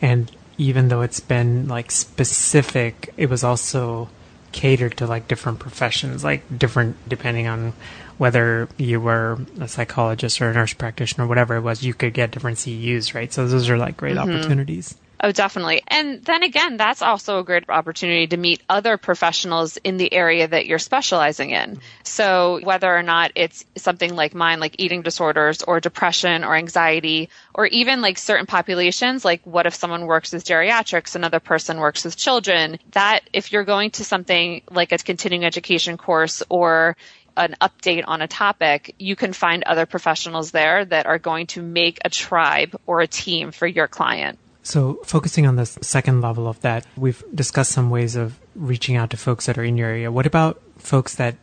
and 0.00 0.30
even 0.58 0.88
though 0.88 1.02
it's 1.02 1.20
been 1.20 1.68
like 1.68 1.90
specific, 1.90 3.12
it 3.16 3.28
was 3.28 3.44
also 3.44 4.08
catered 4.56 4.96
to 4.96 5.06
like 5.06 5.28
different 5.28 5.60
professions, 5.60 6.24
like 6.24 6.42
different 6.58 6.96
depending 7.08 7.46
on 7.46 7.74
whether 8.16 8.68
you 8.78 8.98
were 8.98 9.38
a 9.60 9.68
psychologist 9.68 10.40
or 10.40 10.50
a 10.50 10.54
nurse 10.54 10.72
practitioner, 10.72 11.26
or 11.26 11.28
whatever 11.28 11.56
it 11.56 11.60
was, 11.60 11.82
you 11.82 11.92
could 11.92 12.14
get 12.14 12.30
different 12.30 12.56
CEUs, 12.56 13.14
right? 13.14 13.30
So 13.30 13.46
those 13.46 13.68
are 13.68 13.76
like 13.76 13.98
great 13.98 14.16
mm-hmm. 14.16 14.30
opportunities. 14.30 14.96
Oh, 15.18 15.32
definitely. 15.32 15.82
And 15.88 16.22
then 16.24 16.42
again, 16.42 16.76
that's 16.76 17.00
also 17.00 17.38
a 17.38 17.44
great 17.44 17.70
opportunity 17.70 18.26
to 18.26 18.36
meet 18.36 18.62
other 18.68 18.98
professionals 18.98 19.78
in 19.78 19.96
the 19.96 20.12
area 20.12 20.46
that 20.46 20.66
you're 20.66 20.78
specializing 20.78 21.50
in. 21.50 21.80
So 22.02 22.60
whether 22.62 22.94
or 22.94 23.02
not 23.02 23.32
it's 23.34 23.64
something 23.76 24.14
like 24.14 24.34
mine, 24.34 24.60
like 24.60 24.76
eating 24.78 25.00
disorders 25.00 25.62
or 25.62 25.80
depression 25.80 26.44
or 26.44 26.54
anxiety, 26.54 27.30
or 27.54 27.66
even 27.66 28.02
like 28.02 28.18
certain 28.18 28.44
populations, 28.44 29.24
like 29.24 29.40
what 29.44 29.66
if 29.66 29.74
someone 29.74 30.04
works 30.06 30.32
with 30.32 30.44
geriatrics, 30.44 31.16
another 31.16 31.40
person 31.40 31.78
works 31.78 32.04
with 32.04 32.16
children, 32.16 32.78
that 32.92 33.20
if 33.32 33.52
you're 33.52 33.64
going 33.64 33.92
to 33.92 34.04
something 34.04 34.60
like 34.70 34.92
a 34.92 34.98
continuing 34.98 35.46
education 35.46 35.96
course 35.96 36.42
or 36.50 36.94
an 37.38 37.54
update 37.62 38.04
on 38.06 38.20
a 38.20 38.28
topic, 38.28 38.94
you 38.98 39.16
can 39.16 39.32
find 39.32 39.62
other 39.64 39.86
professionals 39.86 40.50
there 40.50 40.84
that 40.84 41.06
are 41.06 41.18
going 41.18 41.46
to 41.46 41.62
make 41.62 41.98
a 42.04 42.10
tribe 42.10 42.78
or 42.86 43.00
a 43.00 43.06
team 43.06 43.50
for 43.50 43.66
your 43.66 43.88
client. 43.88 44.38
So, 44.66 44.98
focusing 45.04 45.46
on 45.46 45.54
the 45.54 45.64
second 45.64 46.22
level 46.22 46.48
of 46.48 46.60
that, 46.62 46.84
we've 46.96 47.22
discussed 47.32 47.70
some 47.70 47.88
ways 47.88 48.16
of 48.16 48.36
reaching 48.56 48.96
out 48.96 49.10
to 49.10 49.16
folks 49.16 49.46
that 49.46 49.56
are 49.58 49.62
in 49.62 49.76
your 49.76 49.88
area. 49.88 50.10
What 50.10 50.26
about 50.26 50.60
folks 50.76 51.14
that 51.14 51.36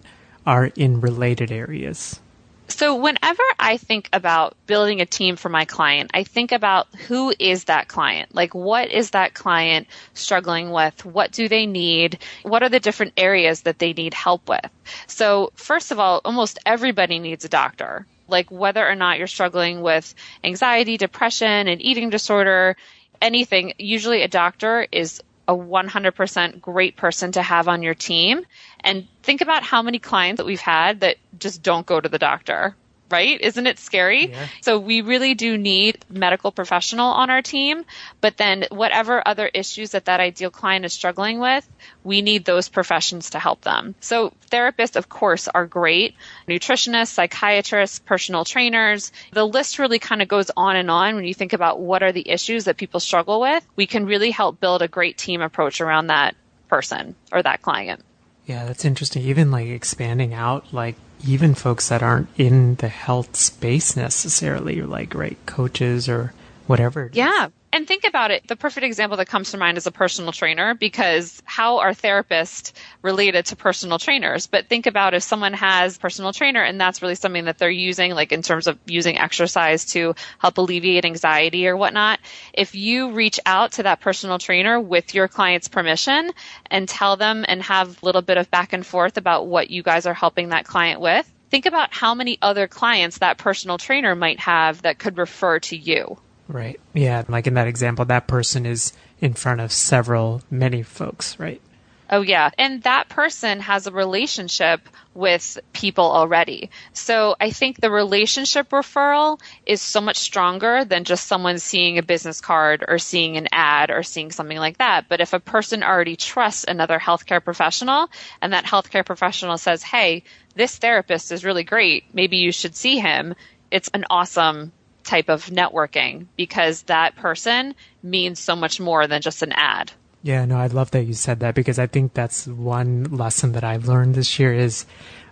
are 0.46 0.66
in 0.76 1.00
related 1.00 1.50
areas? 1.50 2.20
So, 2.68 2.98
whenever 2.98 3.44
I 3.58 3.78
think 3.78 4.10
about 4.12 4.58
building 4.68 5.00
a 5.00 5.06
team 5.06 5.38
for 5.38 5.48
my 5.48 5.64
client, 5.64 6.12
I 6.14 6.26
think 6.26 6.52
about 6.52 6.94
who 7.08 7.34
is 7.40 7.64
that 7.66 7.88
client? 7.88 8.36
Like, 8.36 8.54
what 8.54 8.92
is 8.92 9.12
that 9.12 9.34
client 9.34 9.88
struggling 10.14 10.72
with? 10.72 11.06
What 11.06 11.32
do 11.32 11.48
they 11.48 11.66
need? 11.66 12.20
What 12.42 12.62
are 12.62 12.68
the 12.68 12.82
different 12.82 13.14
areas 13.16 13.62
that 13.62 13.80
they 13.80 13.94
need 13.94 14.14
help 14.14 14.50
with? 14.50 14.70
So, 15.08 15.54
first 15.56 15.92
of 15.92 16.00
all, 16.00 16.20
almost 16.26 16.60
everybody 16.66 17.20
needs 17.20 17.46
a 17.46 17.50
doctor. 17.50 18.06
Like, 18.28 18.52
whether 18.52 18.86
or 18.86 18.96
not 18.96 19.18
you're 19.18 19.28
struggling 19.28 19.82
with 19.82 20.14
anxiety, 20.44 20.98
depression, 20.98 21.70
and 21.70 21.82
eating 21.82 22.10
disorder, 22.10 22.76
anything, 23.24 23.74
usually 23.80 24.22
a 24.22 24.28
doctor 24.28 24.86
is 24.92 25.24
a 25.48 25.56
100% 25.56 26.62
great 26.62 26.96
person 26.96 27.32
to 27.34 27.42
have 27.42 27.68
on 27.68 27.82
your 27.82 27.94
team. 27.96 28.46
And 28.82 29.08
think 29.24 29.42
about 29.42 29.64
how 29.64 29.82
many 29.82 30.00
clients 30.00 30.38
that 30.38 30.46
we've 30.46 30.60
had 30.60 31.00
that 31.02 31.18
just 31.40 31.64
don't 31.64 31.86
go 31.86 32.00
to 32.00 32.10
the 32.10 32.20
doctor 32.20 32.76
right? 33.10 33.40
Isn't 33.40 33.68
it 33.68 33.80
scary? 33.80 34.32
Yeah. 34.32 34.48
So 34.62 34.80
we 34.80 35.02
really 35.02 35.36
do 35.36 35.58
need 35.58 36.04
medical 36.10 36.52
professional 36.52 37.08
on 37.08 37.30
our 37.30 37.42
team, 37.42 37.84
but 38.22 38.38
then 38.38 38.66
whatever 38.72 39.22
other 39.26 39.50
issues 39.54 39.92
that 39.92 40.06
that 40.06 40.20
ideal 40.20 40.50
client 40.50 40.86
is 40.86 40.94
struggling 40.94 41.40
with, 41.40 41.68
we 42.04 42.22
need 42.22 42.46
those 42.46 42.70
professions 42.70 43.32
to 43.32 43.40
help 43.40 43.62
them. 43.62 43.96
So 44.00 44.34
therapists, 44.50 44.96
of 44.96 45.10
course, 45.10 45.48
are 45.48 45.66
great. 45.66 46.16
Nutritionists, 46.48 47.14
psychiatrists, 47.14 48.00
personal 48.00 48.46
trainers. 48.46 49.12
The 49.32 49.46
list 49.46 49.80
really 49.80 50.00
kind 50.00 50.22
of 50.22 50.28
goes 50.28 50.50
on 50.56 50.76
and 50.76 50.90
on 50.90 51.16
when 51.16 51.26
you 51.26 51.34
think 51.34 51.54
about 51.54 51.80
what 51.80 52.04
are 52.04 52.12
the 52.12 52.28
issues 52.28 52.66
that 52.66 52.78
people 52.78 53.00
struggle 53.00 53.40
with. 53.40 53.66
We 53.76 53.86
can 53.86 54.06
really 54.06 54.32
help 54.32 54.60
build 54.60 54.82
a 54.82 54.88
great 54.88 55.18
team 55.18 55.42
approach 55.42 55.82
around 55.82 56.08
that 56.08 56.36
person 56.68 57.16
or 57.32 57.44
that 57.44 57.62
client. 57.62 58.04
Yeah, 58.46 58.66
that's 58.66 58.86
interesting. 58.86 59.24
Even 59.24 59.52
like 59.52 59.68
expanding 59.68 60.34
out, 60.34 60.74
like 60.74 60.96
even 61.26 61.56
folks 61.56 61.90
that 61.90 62.04
aren't 62.04 62.28
in 62.38 62.76
the 62.76 62.90
health 62.90 63.36
space 63.36 63.96
necessarily, 63.96 64.82
like 64.82 65.14
right 65.16 65.38
coaches 65.46 66.10
or 66.10 66.34
whatever. 66.68 67.10
Yeah. 67.14 67.50
And 67.74 67.88
think 67.88 68.04
about 68.04 68.30
it. 68.30 68.48
The 68.48 68.56
perfect 68.56 68.86
example 68.86 69.18
that 69.18 69.28
comes 69.28 69.50
to 69.50 69.58
mind 69.58 69.80
is 69.80 69.88
a 69.88 69.92
personal 69.92 70.32
trainer 70.32 70.76
because 70.76 71.42
how 71.44 71.80
are 71.80 71.90
therapists 71.90 72.72
related 73.02 73.48
to 73.48 73.56
personal 73.56 73.98
trainers? 73.98 74.46
But 74.46 74.70
think 74.70 74.86
about 74.86 75.16
if 75.16 75.24
someone 75.24 75.54
has 75.54 75.98
personal 75.98 76.34
trainer 76.34 76.62
and 76.62 76.80
that's 76.80 77.02
really 77.02 77.16
something 77.16 77.46
that 77.46 77.58
they're 77.58 77.72
using, 77.72 78.12
like 78.12 78.32
in 78.32 78.44
terms 78.44 78.68
of 78.68 78.78
using 78.86 79.18
exercise 79.18 79.86
to 79.94 80.14
help 80.38 80.60
alleviate 80.60 81.04
anxiety 81.04 81.68
or 81.68 81.76
whatnot. 81.76 82.20
If 82.54 82.76
you 82.76 83.10
reach 83.10 83.40
out 83.44 83.72
to 83.72 83.84
that 83.84 84.02
personal 84.02 84.38
trainer 84.38 84.80
with 84.80 85.16
your 85.16 85.28
client's 85.28 85.68
permission 85.68 86.30
and 86.70 86.88
tell 86.88 87.18
them 87.18 87.44
and 87.48 87.64
have 87.64 88.04
a 88.04 88.06
little 88.06 88.22
bit 88.22 88.38
of 88.38 88.52
back 88.52 88.74
and 88.74 88.86
forth 88.86 89.18
about 89.18 89.48
what 89.48 89.72
you 89.72 89.82
guys 89.82 90.06
are 90.06 90.14
helping 90.14 90.50
that 90.50 90.66
client 90.66 91.02
with, 91.02 91.28
think 91.50 91.66
about 91.66 91.92
how 91.92 92.14
many 92.14 92.38
other 92.40 92.68
clients 92.68 93.18
that 93.18 93.40
personal 93.40 93.80
trainer 93.80 94.14
might 94.14 94.42
have 94.42 94.84
that 94.84 95.00
could 95.00 95.18
refer 95.18 95.58
to 95.58 95.76
you. 95.76 96.20
Right. 96.48 96.80
Yeah. 96.94 97.24
Like 97.28 97.48
in 97.48 97.54
that 97.54 97.68
example, 97.68 98.06
that 98.06 98.28
person 98.28 98.66
is 98.66 98.94
in 99.22 99.34
front 99.34 99.62
of 99.62 99.72
several, 99.72 100.42
many 100.52 100.84
folks, 100.84 101.40
right? 101.40 101.62
Oh, 102.10 102.22
yeah. 102.22 102.52
And 102.60 102.84
that 102.84 103.10
person 103.10 103.60
has 103.62 103.88
a 103.88 103.92
relationship 103.92 104.88
with 105.16 105.58
people 105.72 106.04
already. 106.04 106.70
So 106.92 107.36
I 107.40 107.50
think 107.50 107.80
the 107.80 107.90
relationship 107.90 108.70
referral 108.70 109.40
is 109.66 109.82
so 109.82 110.02
much 110.02 110.18
stronger 110.18 110.86
than 110.86 111.06
just 111.06 111.26
someone 111.26 111.60
seeing 111.60 111.98
a 111.98 112.04
business 112.04 112.42
card 112.42 112.84
or 112.88 113.00
seeing 113.00 113.38
an 113.38 113.48
ad 113.52 113.90
or 113.90 114.04
seeing 114.04 114.32
something 114.32 114.58
like 114.58 114.78
that. 114.78 115.06
But 115.10 115.22
if 115.22 115.34
a 115.34 115.40
person 115.40 115.82
already 115.82 116.16
trusts 116.16 116.66
another 116.68 117.00
healthcare 117.00 117.44
professional 117.44 118.10
and 118.42 118.54
that 118.54 118.66
healthcare 118.66 119.06
professional 119.06 119.58
says, 119.58 119.82
Hey, 119.82 120.24
this 120.56 120.78
therapist 120.78 121.32
is 121.32 121.46
really 121.46 121.64
great. 121.64 122.14
Maybe 122.14 122.38
you 122.38 122.52
should 122.52 122.76
see 122.76 123.00
him. 123.00 123.34
It's 123.72 123.90
an 123.94 124.06
awesome 124.10 124.72
type 125.04 125.30
of 125.30 125.46
networking 125.48 126.28
because 126.36 126.84
that 126.84 127.16
person 127.16 127.76
means 128.02 128.40
so 128.40 128.56
much 128.56 128.80
more 128.80 129.08
than 129.08 129.22
just 129.22 129.42
an 129.42 129.52
ad. 129.52 129.92
Yeah, 130.24 130.46
no, 130.46 130.58
I 130.58 130.68
love 130.68 130.92
that 130.92 131.04
you 131.04 131.14
said 131.14 131.42
that 131.42 131.54
because 131.54 131.78
I 131.78 131.88
think 131.88 132.14
that's 132.14 132.48
one 132.48 133.04
lesson 133.06 133.52
that 133.52 133.66
I've 133.66 133.90
learned 133.90 134.16
this 134.16 134.40
year 134.40 134.54
is 134.54 134.86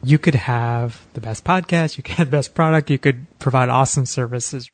you 0.03 0.17
could 0.17 0.35
have 0.35 1.01
the 1.13 1.21
best 1.21 1.45
podcast, 1.45 1.95
you 1.95 2.03
could 2.03 2.15
have 2.15 2.27
the 2.29 2.37
best 2.37 2.53
product, 2.53 2.89
you 2.89 2.99
could 2.99 3.25
provide 3.39 3.69
awesome 3.69 4.05
services, 4.05 4.69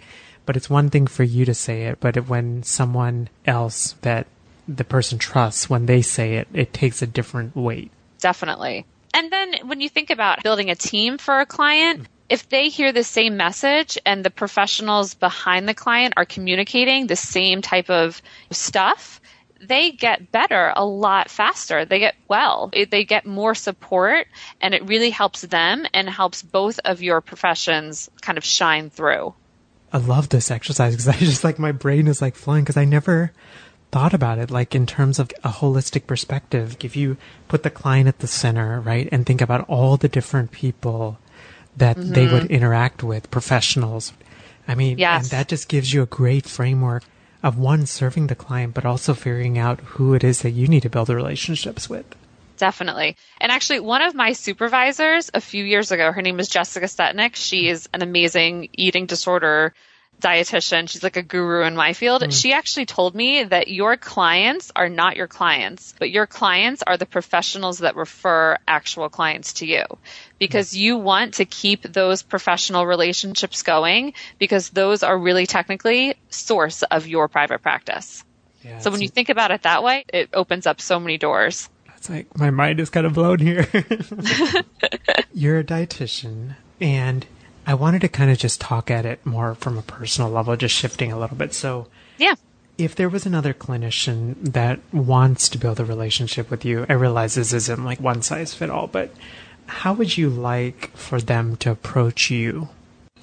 but 0.48 0.58
it's 0.58 0.70
one 0.70 0.90
thing 0.90 1.06
for 1.06 1.24
you 1.24 1.46
to 1.46 1.54
say 1.54 1.84
it, 1.84 2.00
but 2.00 2.28
when 2.28 2.64
someone 2.64 3.30
else 3.46 3.94
that 4.02 4.26
the 4.68 4.84
person 4.84 5.20
trusts, 5.20 5.70
when 5.70 5.86
they 5.86 6.02
say 6.02 6.36
it, 6.36 6.48
it 6.52 6.74
takes 6.74 7.02
a 7.02 7.08
different 7.08 7.56
weight. 7.56 7.92
Definitely. 8.20 8.86
And 9.14 9.32
then 9.32 9.54
when 9.68 9.82
you 9.82 9.90
think 9.90 10.10
about 10.10 10.44
building 10.44 10.70
a 10.70 10.76
team 10.76 11.18
for 11.18 11.40
a 11.40 11.46
client, 11.46 12.08
if 12.30 12.50
they 12.50 12.70
hear 12.70 12.92
the 12.92 13.04
same 13.04 13.38
message 13.38 13.98
and 14.06 14.24
the 14.24 14.30
professionals 14.30 15.14
behind 15.14 15.68
the 15.68 15.74
client 15.74 16.14
are 16.18 16.26
communicating 16.26 17.08
the 17.08 17.16
same 17.16 17.62
type 17.62 17.90
of 17.90 18.22
stuff, 18.52 19.22
they 19.62 19.92
get 19.92 20.32
better 20.32 20.74
a 20.76 20.86
lot 20.86 21.30
faster. 21.30 21.86
They 21.86 22.00
get 22.00 22.16
well. 22.28 22.72
They 22.74 23.06
get 23.06 23.26
more 23.26 23.56
support 23.56 24.28
and 24.62 24.74
it 24.74 24.88
really 24.88 25.10
helps 25.10 25.42
them 25.42 25.86
and 25.94 26.10
helps 26.10 26.44
both 26.44 26.80
of 26.86 27.02
your 27.02 27.22
professions 27.22 28.10
kind 28.22 28.38
of 28.38 28.44
shine 28.44 28.90
through. 28.90 29.34
I 29.92 29.98
love 29.98 30.30
this 30.30 30.52
exercise 30.52 30.94
because 30.94 31.08
I 31.16 31.18
just 31.18 31.44
like 31.44 31.60
my 31.60 31.72
brain 31.72 32.08
is 32.08 32.22
like 32.22 32.36
flowing 32.36 32.64
because 32.64 32.78
I 32.78 32.86
never 32.86 33.32
thought 33.90 34.14
about 34.14 34.38
it 34.38 34.52
like 34.52 34.76
in 34.76 34.86
terms 34.86 35.18
of 35.18 35.32
a 35.44 35.50
holistic 35.50 36.08
perspective. 36.08 36.76
If 36.82 36.96
you 36.98 37.16
put 37.48 37.64
the 37.64 37.70
client 37.70 38.10
at 38.10 38.20
the 38.20 38.28
center, 38.28 38.82
right, 38.82 39.08
and 39.12 39.26
think 39.26 39.42
about 39.42 39.68
all 39.70 39.96
the 39.96 40.10
different 40.10 40.52
people 40.52 41.18
that 41.78 41.98
mm-hmm. 41.98 42.14
they 42.14 42.28
would 42.28 42.52
interact 42.52 43.04
with, 43.04 43.32
professionals. 43.32 44.14
I 44.68 44.76
mean, 44.76 44.98
yes. 44.98 45.24
and 45.24 45.32
that 45.32 45.48
just 45.48 45.70
gives 45.70 45.94
you 45.94 46.02
a 46.02 46.08
great 46.08 46.46
framework 46.46 47.04
of 47.44 47.58
one 47.58 47.86
serving 47.86 48.28
the 48.28 48.36
client, 48.36 48.74
but 48.74 48.86
also 48.86 49.14
figuring 49.14 49.58
out 49.58 49.80
who 49.80 50.14
it 50.14 50.24
is 50.24 50.42
that 50.42 50.52
you 50.52 50.68
need 50.68 50.82
to 50.82 50.90
build 50.90 51.08
the 51.08 51.16
relationships 51.16 51.90
with. 51.90 52.06
Definitely. 52.58 53.16
And 53.40 53.52
actually, 53.52 53.82
one 53.82 54.02
of 54.02 54.16
my 54.16 54.34
supervisors 54.34 55.30
a 55.34 55.42
few 55.42 55.64
years 55.64 55.92
ago, 55.92 56.12
her 56.12 56.22
name 56.24 56.40
is 56.40 56.50
Jessica 56.50 56.88
Setnick. 56.88 57.36
She 57.36 57.70
is 57.70 57.88
an 57.94 58.02
amazing 58.02 58.70
eating 58.74 59.06
disorder 59.06 59.74
dietitian. 60.20 60.90
She's 60.90 61.04
like 61.04 61.18
a 61.18 61.22
guru 61.22 61.64
in 61.64 61.76
my 61.76 61.94
field. 61.94 62.24
Mm. 62.24 62.34
She 62.34 62.54
actually 62.54 62.88
told 62.88 63.14
me 63.14 63.44
that 63.44 63.68
your 63.68 63.98
clients 63.98 64.72
are 64.76 64.90
not 64.90 65.16
your 65.16 65.28
clients, 65.28 65.94
but 66.00 66.10
your 66.10 66.26
clients 66.26 66.82
are 66.86 66.98
the 66.98 67.06
professionals 67.06 67.80
that 67.80 67.96
refer 67.96 68.58
actual 68.68 69.10
clients 69.10 69.54
to 69.54 69.68
you 69.68 69.84
because 70.40 70.76
you 70.76 70.98
want 70.98 71.36
to 71.36 71.46
keep 71.46 71.84
those 71.84 72.24
professional 72.24 72.86
relationships 72.86 73.64
going 73.64 74.14
because 74.40 74.70
those 74.70 75.04
are 75.04 75.18
really 75.18 75.46
technically 75.46 76.16
source 76.30 76.84
of 76.84 77.08
your 77.08 77.28
private 77.28 77.62
practice. 77.62 78.24
Yeah, 78.64 78.80
so 78.80 78.92
when 78.92 79.02
you 79.02 79.08
think 79.08 79.30
about 79.30 79.52
it 79.52 79.64
that 79.64 79.84
way, 79.84 80.06
it 80.12 80.30
opens 80.34 80.68
up 80.68 80.82
so 80.82 81.00
many 81.00 81.18
doors. 81.18 81.70
It's 81.96 82.10
like 82.10 82.38
my 82.38 82.52
mind 82.52 82.80
is 82.80 82.90
kind 82.90 83.06
of 83.06 83.14
blown 83.14 83.40
here. 83.40 83.68
You're 85.34 85.60
a 85.60 85.64
dietitian 85.64 86.56
and 86.80 87.26
I 87.68 87.74
wanted 87.74 88.00
to 88.02 88.08
kind 88.08 88.32
of 88.32 88.38
just 88.38 88.62
talk 88.62 88.90
at 88.90 89.06
it 89.06 89.26
more 89.26 89.54
from 89.56 89.78
a 89.78 89.82
personal 89.82 90.30
level, 90.32 90.56
just 90.56 90.74
shifting 90.74 91.12
a 91.12 91.20
little 91.20 91.36
bit. 91.36 91.54
So, 91.54 91.88
yeah. 92.18 92.36
If 92.78 92.96
there 92.96 93.10
was 93.10 93.26
another 93.26 93.54
clinician 93.54 94.36
that 94.54 94.80
wants 94.94 95.50
to 95.50 95.58
build 95.58 95.80
a 95.80 95.86
relationship 95.86 96.50
with 96.50 96.64
you, 96.64 96.86
I 96.88 96.94
realize 96.94 97.36
this 97.36 97.52
isn't 97.52 97.84
like 97.84 98.00
one 98.00 98.22
size 98.22 98.54
fit 98.54 98.70
all, 98.70 98.88
but 98.88 99.14
how 99.68 99.94
would 99.94 100.18
you 100.18 100.30
like 100.30 100.92
for 100.96 101.22
them 101.22 101.56
to 101.58 101.72
approach 101.72 102.30
you? 102.32 102.70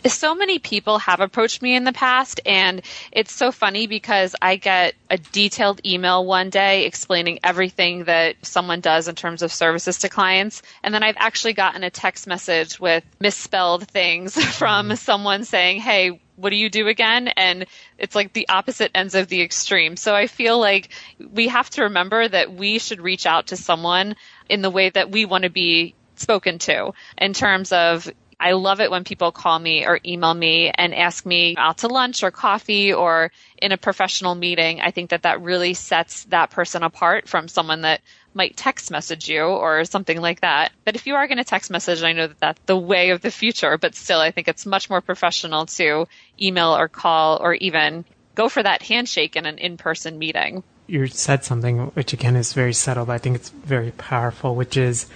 so 0.06 0.34
many 0.34 0.58
people 0.58 0.98
have 0.98 1.20
approached 1.20 1.62
me 1.62 1.74
in 1.74 1.84
the 1.84 1.92
past 1.92 2.40
and 2.44 2.82
it's 3.10 3.32
so 3.32 3.50
funny 3.50 3.86
because 3.86 4.36
I 4.42 4.56
get 4.56 4.94
a 5.08 5.16
detailed 5.16 5.80
email 5.86 6.24
one 6.24 6.50
day 6.50 6.84
explaining 6.84 7.38
everything 7.42 8.04
that 8.04 8.36
someone 8.42 8.80
does 8.80 9.08
in 9.08 9.14
terms 9.14 9.42
of 9.42 9.52
services 9.52 9.98
to 9.98 10.08
clients. 10.08 10.62
And 10.82 10.92
then 10.94 11.02
I've 11.02 11.16
actually 11.18 11.54
gotten 11.54 11.82
a 11.84 11.90
text 11.90 12.26
message 12.26 12.78
with 12.78 13.04
misspelled 13.18 13.88
things 13.88 14.34
from 14.56 14.88
mm-hmm. 14.88 14.96
someone 14.96 15.44
saying, 15.44 15.80
Hey, 15.80 16.20
what 16.36 16.50
do 16.50 16.56
you 16.56 16.68
do 16.68 16.88
again? 16.88 17.28
And 17.28 17.66
it's 17.96 18.14
like 18.14 18.32
the 18.32 18.48
opposite 18.48 18.90
ends 18.94 19.14
of 19.14 19.28
the 19.28 19.40
extreme. 19.40 19.96
So 19.96 20.14
I 20.14 20.26
feel 20.26 20.58
like 20.58 20.90
we 21.32 21.48
have 21.48 21.70
to 21.70 21.84
remember 21.84 22.26
that 22.26 22.52
we 22.52 22.78
should 22.78 23.00
reach 23.00 23.24
out 23.24 23.48
to 23.48 23.56
someone 23.56 24.16
in 24.48 24.60
the 24.60 24.70
way 24.70 24.90
that 24.90 25.10
we 25.10 25.24
want 25.24 25.44
to 25.44 25.50
be 25.50 25.94
spoken 26.20 26.58
to 26.60 26.92
in 27.18 27.32
terms 27.32 27.72
of 27.72 28.10
I 28.38 28.52
love 28.52 28.80
it 28.80 28.90
when 28.90 29.04
people 29.04 29.32
call 29.32 29.58
me 29.58 29.86
or 29.86 30.00
email 30.04 30.34
me 30.34 30.70
and 30.74 30.94
ask 30.94 31.24
me 31.24 31.54
out 31.56 31.78
to 31.78 31.88
lunch 31.88 32.22
or 32.22 32.30
coffee 32.30 32.92
or 32.92 33.30
in 33.56 33.72
a 33.72 33.78
professional 33.78 34.34
meeting. 34.34 34.80
I 34.80 34.90
think 34.90 35.10
that 35.10 35.22
that 35.22 35.40
really 35.40 35.74
sets 35.74 36.24
that 36.24 36.50
person 36.50 36.82
apart 36.82 37.28
from 37.28 37.48
someone 37.48 37.82
that 37.82 38.00
might 38.34 38.56
text 38.56 38.90
message 38.90 39.28
you 39.28 39.42
or 39.42 39.84
something 39.84 40.20
like 40.20 40.40
that. 40.40 40.72
But 40.84 40.96
if 40.96 41.06
you 41.06 41.14
are 41.14 41.26
going 41.26 41.38
to 41.38 41.44
text 41.44 41.70
message, 41.70 42.02
I 42.02 42.12
know 42.12 42.26
that 42.26 42.40
that's 42.40 42.60
the 42.66 42.76
way 42.76 43.10
of 43.10 43.22
the 43.22 43.30
future, 43.30 43.78
but 43.78 43.94
still 43.94 44.20
I 44.20 44.30
think 44.30 44.48
it's 44.48 44.66
much 44.66 44.90
more 44.90 45.00
professional 45.00 45.66
to 45.66 46.06
email 46.40 46.76
or 46.76 46.88
call 46.88 47.38
or 47.40 47.54
even 47.54 48.04
go 48.34 48.48
for 48.48 48.62
that 48.62 48.82
handshake 48.82 49.36
in 49.36 49.46
an 49.46 49.58
in-person 49.58 50.18
meeting. 50.18 50.64
You 50.86 51.06
said 51.06 51.44
something 51.44 51.78
which 51.94 52.12
again 52.12 52.36
is 52.36 52.52
very 52.52 52.74
subtle, 52.74 53.06
but 53.06 53.12
I 53.12 53.18
think 53.18 53.36
it's 53.36 53.48
very 53.48 53.92
powerful, 53.92 54.54
which 54.54 54.76
is 54.76 55.06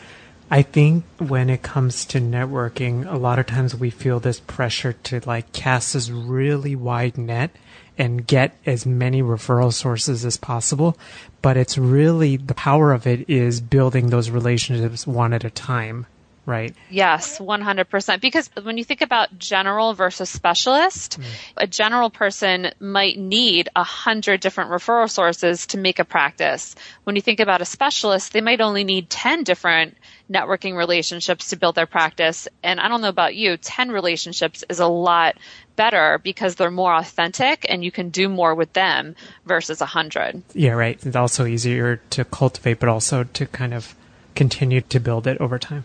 I 0.50 0.62
think 0.62 1.04
when 1.18 1.50
it 1.50 1.62
comes 1.62 2.06
to 2.06 2.20
networking, 2.20 3.10
a 3.10 3.18
lot 3.18 3.38
of 3.38 3.46
times 3.46 3.74
we 3.74 3.90
feel 3.90 4.18
this 4.18 4.40
pressure 4.40 4.94
to 4.94 5.20
like 5.26 5.52
cast 5.52 5.92
this 5.92 6.08
really 6.08 6.74
wide 6.74 7.18
net 7.18 7.50
and 7.98 8.26
get 8.26 8.56
as 8.64 8.86
many 8.86 9.22
referral 9.22 9.72
sources 9.72 10.24
as 10.24 10.38
possible. 10.38 10.96
But 11.42 11.58
it's 11.58 11.76
really 11.76 12.38
the 12.38 12.54
power 12.54 12.92
of 12.92 13.06
it 13.06 13.28
is 13.28 13.60
building 13.60 14.08
those 14.08 14.30
relationships 14.30 15.06
one 15.06 15.34
at 15.34 15.44
a 15.44 15.50
time 15.50 16.06
right? 16.48 16.74
Yes, 16.88 17.38
100%. 17.38 18.20
Because 18.22 18.50
when 18.62 18.78
you 18.78 18.84
think 18.84 19.02
about 19.02 19.38
general 19.38 19.92
versus 19.92 20.30
specialist, 20.30 21.20
mm. 21.20 21.24
a 21.58 21.66
general 21.66 22.08
person 22.08 22.72
might 22.80 23.18
need 23.18 23.68
a 23.76 23.84
hundred 23.84 24.40
different 24.40 24.70
referral 24.70 25.10
sources 25.10 25.66
to 25.68 25.78
make 25.78 25.98
a 25.98 26.06
practice. 26.06 26.74
When 27.04 27.16
you 27.16 27.22
think 27.22 27.40
about 27.40 27.60
a 27.60 27.66
specialist, 27.66 28.32
they 28.32 28.40
might 28.40 28.62
only 28.62 28.82
need 28.82 29.10
10 29.10 29.44
different 29.44 29.98
networking 30.30 30.74
relationships 30.74 31.50
to 31.50 31.56
build 31.56 31.74
their 31.74 31.86
practice. 31.86 32.48
And 32.62 32.80
I 32.80 32.88
don't 32.88 33.02
know 33.02 33.08
about 33.08 33.34
you, 33.34 33.58
10 33.58 33.90
relationships 33.90 34.64
is 34.70 34.80
a 34.80 34.88
lot 34.88 35.36
better 35.76 36.18
because 36.24 36.54
they're 36.54 36.70
more 36.70 36.94
authentic 36.94 37.66
and 37.68 37.84
you 37.84 37.92
can 37.92 38.08
do 38.08 38.26
more 38.26 38.54
with 38.54 38.72
them 38.72 39.14
versus 39.44 39.82
a 39.82 39.86
hundred. 39.86 40.42
Yeah, 40.54 40.72
right. 40.72 40.98
It's 41.04 41.14
also 41.14 41.44
easier 41.44 41.96
to 42.10 42.24
cultivate, 42.24 42.80
but 42.80 42.88
also 42.88 43.24
to 43.24 43.46
kind 43.46 43.74
of 43.74 43.94
continue 44.34 44.80
to 44.80 44.98
build 44.98 45.26
it 45.26 45.38
over 45.40 45.58
time 45.58 45.84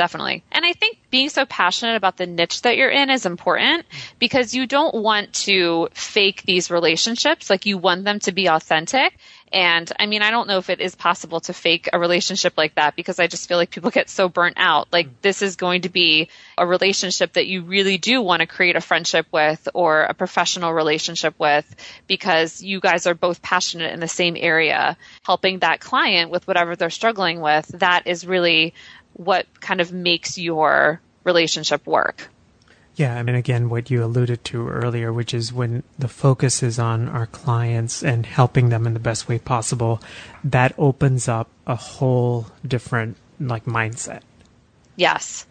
definitely. 0.00 0.42
And 0.50 0.64
I 0.64 0.72
think 0.72 0.96
being 1.10 1.28
so 1.28 1.44
passionate 1.44 1.96
about 1.96 2.16
the 2.16 2.26
niche 2.26 2.62
that 2.62 2.78
you're 2.78 2.88
in 2.88 3.10
is 3.10 3.26
important 3.26 3.84
because 4.18 4.54
you 4.54 4.66
don't 4.66 4.94
want 4.94 5.34
to 5.44 5.90
fake 5.92 6.42
these 6.44 6.70
relationships. 6.70 7.50
Like 7.50 7.66
you 7.66 7.76
want 7.76 8.04
them 8.04 8.18
to 8.20 8.32
be 8.32 8.48
authentic. 8.48 9.18
And 9.52 9.90
I 9.98 10.06
mean, 10.06 10.22
I 10.22 10.30
don't 10.30 10.46
know 10.46 10.58
if 10.58 10.70
it 10.70 10.80
is 10.80 10.94
possible 10.94 11.40
to 11.40 11.52
fake 11.52 11.88
a 11.92 11.98
relationship 11.98 12.54
like 12.56 12.76
that 12.76 12.94
because 12.94 13.18
I 13.18 13.26
just 13.26 13.48
feel 13.48 13.58
like 13.58 13.70
people 13.70 13.90
get 13.90 14.08
so 14.08 14.28
burnt 14.28 14.54
out. 14.58 14.88
Like 14.92 15.08
mm. 15.08 15.12
this 15.20 15.42
is 15.42 15.56
going 15.56 15.82
to 15.82 15.88
be 15.88 16.28
a 16.56 16.66
relationship 16.66 17.34
that 17.34 17.46
you 17.46 17.62
really 17.62 17.98
do 17.98 18.22
want 18.22 18.40
to 18.40 18.46
create 18.46 18.76
a 18.76 18.80
friendship 18.80 19.26
with 19.32 19.68
or 19.74 20.04
a 20.04 20.14
professional 20.14 20.72
relationship 20.72 21.34
with 21.38 21.66
because 22.06 22.62
you 22.62 22.80
guys 22.80 23.06
are 23.06 23.14
both 23.14 23.42
passionate 23.42 23.92
in 23.92 24.00
the 24.00 24.08
same 24.08 24.36
area, 24.38 24.96
helping 25.24 25.58
that 25.58 25.80
client 25.80 26.30
with 26.30 26.46
whatever 26.46 26.76
they're 26.76 26.88
struggling 26.88 27.40
with. 27.40 27.66
That 27.68 28.06
is 28.06 28.26
really 28.26 28.72
what 29.14 29.46
kind 29.60 29.80
of 29.80 29.92
makes 29.92 30.38
your 30.38 31.00
relationship 31.24 31.86
work. 31.86 32.30
Yeah, 32.96 33.16
I 33.16 33.22
mean, 33.22 33.36
again, 33.36 33.70
what 33.70 33.90
you 33.90 34.04
alluded 34.04 34.44
to 34.46 34.68
earlier, 34.68 35.12
which 35.12 35.32
is 35.32 35.52
when 35.52 35.84
the 35.98 36.08
focus 36.08 36.62
is 36.62 36.78
on 36.78 37.08
our 37.08 37.26
clients 37.26 38.02
and 38.02 38.26
helping 38.26 38.68
them 38.68 38.86
in 38.86 38.94
the 38.94 39.00
best 39.00 39.28
way 39.28 39.38
possible, 39.38 40.02
that 40.44 40.74
opens 40.76 41.28
up 41.28 41.48
a 41.66 41.76
whole 41.76 42.46
different 42.66 43.16
like 43.38 43.64
mindset. 43.64 44.20
Yes, 44.96 45.46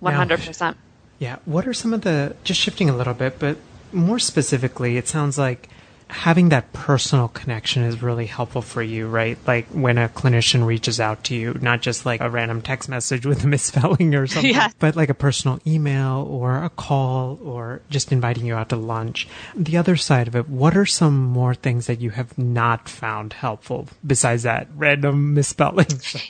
one 0.00 0.14
hundred 0.14 0.40
percent. 0.40 0.76
Yeah. 1.18 1.36
What 1.44 1.68
are 1.68 1.74
some 1.74 1.92
of 1.92 2.00
the 2.00 2.34
just 2.42 2.58
shifting 2.58 2.90
a 2.90 2.96
little 2.96 3.14
bit, 3.14 3.38
but 3.38 3.58
more 3.92 4.18
specifically, 4.18 4.96
it 4.96 5.06
sounds 5.06 5.38
like 5.38 5.68
having 6.12 6.50
that 6.50 6.72
personal 6.72 7.28
connection 7.28 7.82
is 7.82 8.02
really 8.02 8.26
helpful 8.26 8.62
for 8.62 8.82
you, 8.82 9.08
right? 9.08 9.38
Like 9.46 9.66
when 9.68 9.96
a 9.96 10.08
clinician 10.08 10.66
reaches 10.66 11.00
out 11.00 11.24
to 11.24 11.34
you, 11.34 11.56
not 11.60 11.80
just 11.80 12.04
like 12.04 12.20
a 12.20 12.28
random 12.28 12.60
text 12.60 12.88
message 12.88 13.24
with 13.24 13.42
a 13.44 13.46
misspelling 13.48 14.14
or 14.14 14.26
something, 14.26 14.54
yeah. 14.54 14.68
but 14.78 14.94
like 14.94 15.08
a 15.08 15.14
personal 15.14 15.58
email 15.66 16.26
or 16.30 16.62
a 16.62 16.70
call 16.70 17.38
or 17.42 17.80
just 17.88 18.12
inviting 18.12 18.44
you 18.44 18.54
out 18.54 18.68
to 18.68 18.76
lunch. 18.76 19.26
The 19.56 19.78
other 19.78 19.96
side 19.96 20.28
of 20.28 20.36
it, 20.36 20.48
what 20.48 20.76
are 20.76 20.86
some 20.86 21.24
more 21.24 21.54
things 21.54 21.86
that 21.86 22.00
you 22.00 22.10
have 22.10 22.36
not 22.36 22.88
found 22.88 23.32
helpful 23.32 23.88
besides 24.06 24.42
that 24.42 24.68
random 24.76 25.34
misspelling? 25.34 25.86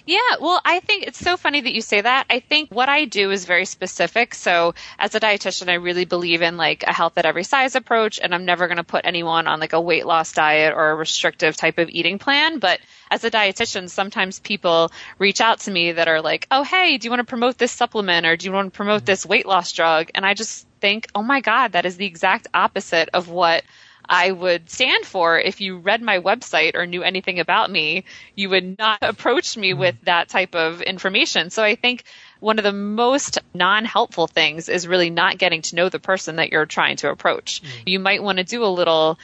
Yeah, 0.07 0.19
well, 0.41 0.61
I 0.65 0.81
think 0.81 1.07
it's 1.07 1.19
so 1.19 1.37
funny 1.37 1.61
that 1.61 1.75
you 1.75 1.83
say 1.83 2.01
that. 2.01 2.27
I 2.31 2.39
think 2.41 2.71
what 2.71 2.89
I 2.89 3.05
do 3.05 3.31
is 3.33 3.47
very 3.47 3.65
specific. 3.65 4.35
So 4.35 4.75
as 4.99 5.15
a 5.15 5.21
dietitian, 5.21 5.69
I 5.69 5.75
really 5.75 6.05
believe 6.05 6.41
in 6.41 6.57
like 6.57 6.85
a 6.85 6.93
health 6.93 7.19
at 7.19 7.27
every 7.27 7.45
size 7.45 7.75
approach 7.75 8.21
and 8.23 8.33
I'm 8.33 8.45
never 8.45 8.69
going 8.69 8.77
to 8.77 8.85
put 8.85 9.05
anyone 9.05 9.47
on 9.49 9.59
like 9.59 9.72
like 9.73 9.79
a 9.79 9.81
weight 9.81 10.07
loss 10.07 10.33
diet 10.33 10.75
or 10.75 10.91
a 10.91 10.95
restrictive 10.95 11.57
type 11.57 11.79
of 11.79 11.89
eating 11.89 12.19
plan. 12.19 12.59
But 12.59 12.81
as 13.11 13.25
a 13.25 13.31
dietitian, 13.31 13.89
sometimes 13.89 14.41
people 14.41 14.93
reach 15.19 15.41
out 15.41 15.61
to 15.61 15.71
me 15.71 15.93
that 15.93 16.09
are 16.09 16.21
like, 16.21 16.47
oh, 16.51 16.63
hey, 16.63 16.99
do 16.99 17.07
you 17.07 17.11
want 17.11 17.21
to 17.21 17.25
promote 17.25 17.59
this 17.59 17.73
supplement 17.73 18.27
or 18.27 18.37
do 18.37 18.47
you 18.47 18.53
want 18.53 18.73
to 18.73 18.77
promote 18.77 19.05
this 19.05 19.27
weight 19.27 19.47
loss 19.47 19.73
drug? 19.73 20.11
And 20.15 20.25
I 20.25 20.35
just 20.35 20.67
think, 20.81 21.09
oh 21.15 21.23
my 21.23 21.41
God, 21.41 21.73
that 21.73 21.87
is 21.87 21.97
the 21.97 22.07
exact 22.07 22.49
opposite 22.55 23.09
of 23.13 23.29
what 23.29 23.65
I 24.09 24.31
would 24.31 24.69
stand 24.69 25.07
for 25.07 25.39
if 25.39 25.61
you 25.61 25.79
read 25.79 26.03
my 26.03 26.19
website 26.19 26.75
or 26.75 26.87
knew 26.87 27.03
anything 27.03 27.39
about 27.39 27.71
me, 27.71 28.05
you 28.35 28.51
would 28.51 28.79
not 28.79 28.99
approach 29.03 29.57
me 29.57 29.75
with 29.75 29.97
that 30.03 30.29
type 30.29 30.55
of 30.55 30.83
information. 30.83 31.51
So 31.51 31.63
I 31.63 31.77
think 31.77 32.05
one 32.41 32.59
of 32.59 32.65
the 32.65 32.73
most 32.73 33.39
non-helpful 33.55 34.27
things 34.27 34.69
is 34.69 34.89
really 34.89 35.11
not 35.11 35.39
getting 35.39 35.63
to 35.63 35.77
know 35.77 35.89
the 35.89 36.01
person 36.01 36.37
that 36.37 36.51
you're 36.51 36.67
trying 36.67 36.97
to 36.97 37.11
approach. 37.11 37.63
Mm. 37.63 37.69
You 37.87 38.01
might 38.01 38.23
want 38.23 38.39
to 38.39 38.45
do 38.45 38.65
a 38.65 38.67
little 38.67 39.19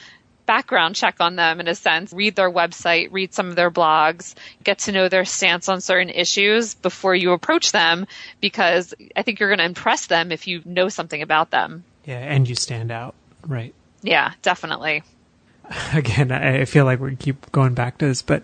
background 0.49 0.95
check 0.95 1.17
on 1.19 1.35
them 1.35 1.59
in 1.59 1.67
a 1.67 1.75
sense, 1.75 2.11
read 2.11 2.35
their 2.35 2.49
website, 2.49 3.09
read 3.11 3.31
some 3.35 3.49
of 3.49 3.55
their 3.55 3.69
blogs, 3.69 4.33
get 4.63 4.79
to 4.79 4.91
know 4.91 5.07
their 5.07 5.23
stance 5.23 5.69
on 5.69 5.79
certain 5.79 6.09
issues 6.09 6.73
before 6.73 7.13
you 7.13 7.33
approach 7.33 7.71
them 7.71 8.07
because 8.41 8.95
I 9.15 9.21
think 9.21 9.39
you're 9.39 9.49
going 9.49 9.59
to 9.59 9.65
impress 9.65 10.07
them 10.07 10.31
if 10.31 10.47
you 10.47 10.63
know 10.65 10.89
something 10.89 11.21
about 11.21 11.51
them. 11.51 11.83
Yeah, 12.03 12.17
and 12.17 12.49
you 12.49 12.55
stand 12.55 12.89
out. 12.89 13.13
Right. 13.45 13.75
Yeah, 14.01 14.31
definitely. 14.41 15.03
Again, 15.93 16.31
I 16.31 16.65
feel 16.65 16.83
like 16.83 16.99
we 16.99 17.15
keep 17.15 17.51
going 17.51 17.75
back 17.75 17.99
to 17.99 18.07
this, 18.07 18.23
but 18.23 18.43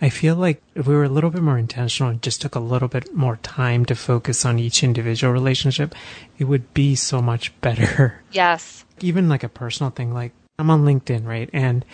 I 0.00 0.08
feel 0.08 0.36
like 0.36 0.62
if 0.74 0.86
we 0.86 0.94
were 0.94 1.04
a 1.04 1.10
little 1.10 1.28
bit 1.28 1.42
more 1.42 1.58
intentional 1.58 2.10
and 2.10 2.22
just 2.22 2.40
took 2.40 2.54
a 2.54 2.60
little 2.60 2.88
bit 2.88 3.14
more 3.14 3.36
time 3.42 3.84
to 3.84 3.94
focus 3.94 4.46
on 4.46 4.58
each 4.58 4.82
individual 4.82 5.34
relationship, 5.34 5.94
it 6.38 6.44
would 6.44 6.72
be 6.72 6.94
so 6.94 7.20
much 7.20 7.52
better. 7.60 8.22
Yes. 8.32 8.86
Even 9.00 9.28
like 9.28 9.44
a 9.44 9.48
personal 9.50 9.90
thing, 9.90 10.14
like 10.14 10.32
I'm 10.58 10.70
on 10.70 10.84
LinkedIn, 10.84 11.26
right? 11.26 11.50
And 11.52 11.84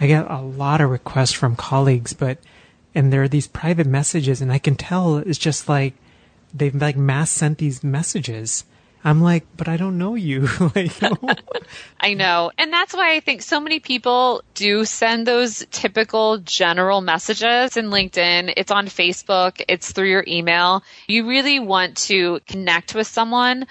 I 0.00 0.06
get 0.06 0.30
a 0.30 0.40
lot 0.40 0.80
of 0.80 0.90
requests 0.90 1.32
from 1.32 1.56
colleagues, 1.56 2.12
but, 2.12 2.38
and 2.94 3.12
there 3.12 3.22
are 3.22 3.28
these 3.28 3.46
private 3.46 3.86
messages 3.86 4.40
and 4.40 4.52
I 4.52 4.58
can 4.58 4.76
tell 4.76 5.18
it's 5.18 5.38
just 5.38 5.68
like, 5.68 5.94
they've 6.54 6.74
like 6.74 6.96
mass 6.96 7.30
sent 7.30 7.58
these 7.58 7.84
messages. 7.84 8.64
I'm 9.04 9.22
like, 9.22 9.46
but 9.56 9.68
I 9.68 9.76
don't 9.76 9.98
know 9.98 10.16
you. 10.16 10.48
like, 10.74 10.90
I 12.00 12.14
know. 12.14 12.50
And 12.58 12.72
that's 12.72 12.92
why 12.92 13.14
I 13.14 13.20
think 13.20 13.40
so 13.42 13.60
many 13.60 13.78
people 13.78 14.42
do 14.54 14.84
send 14.84 15.26
those 15.26 15.64
typical 15.70 16.38
general 16.38 17.00
messages 17.00 17.76
in 17.76 17.90
LinkedIn. 17.90 18.54
It's 18.56 18.72
on 18.72 18.86
Facebook. 18.86 19.62
It's 19.68 19.92
through 19.92 20.10
your 20.10 20.24
email. 20.26 20.82
You 21.06 21.28
really 21.28 21.60
want 21.60 21.98
to 22.08 22.40
connect 22.48 22.96
with 22.96 23.06
someone 23.06 23.66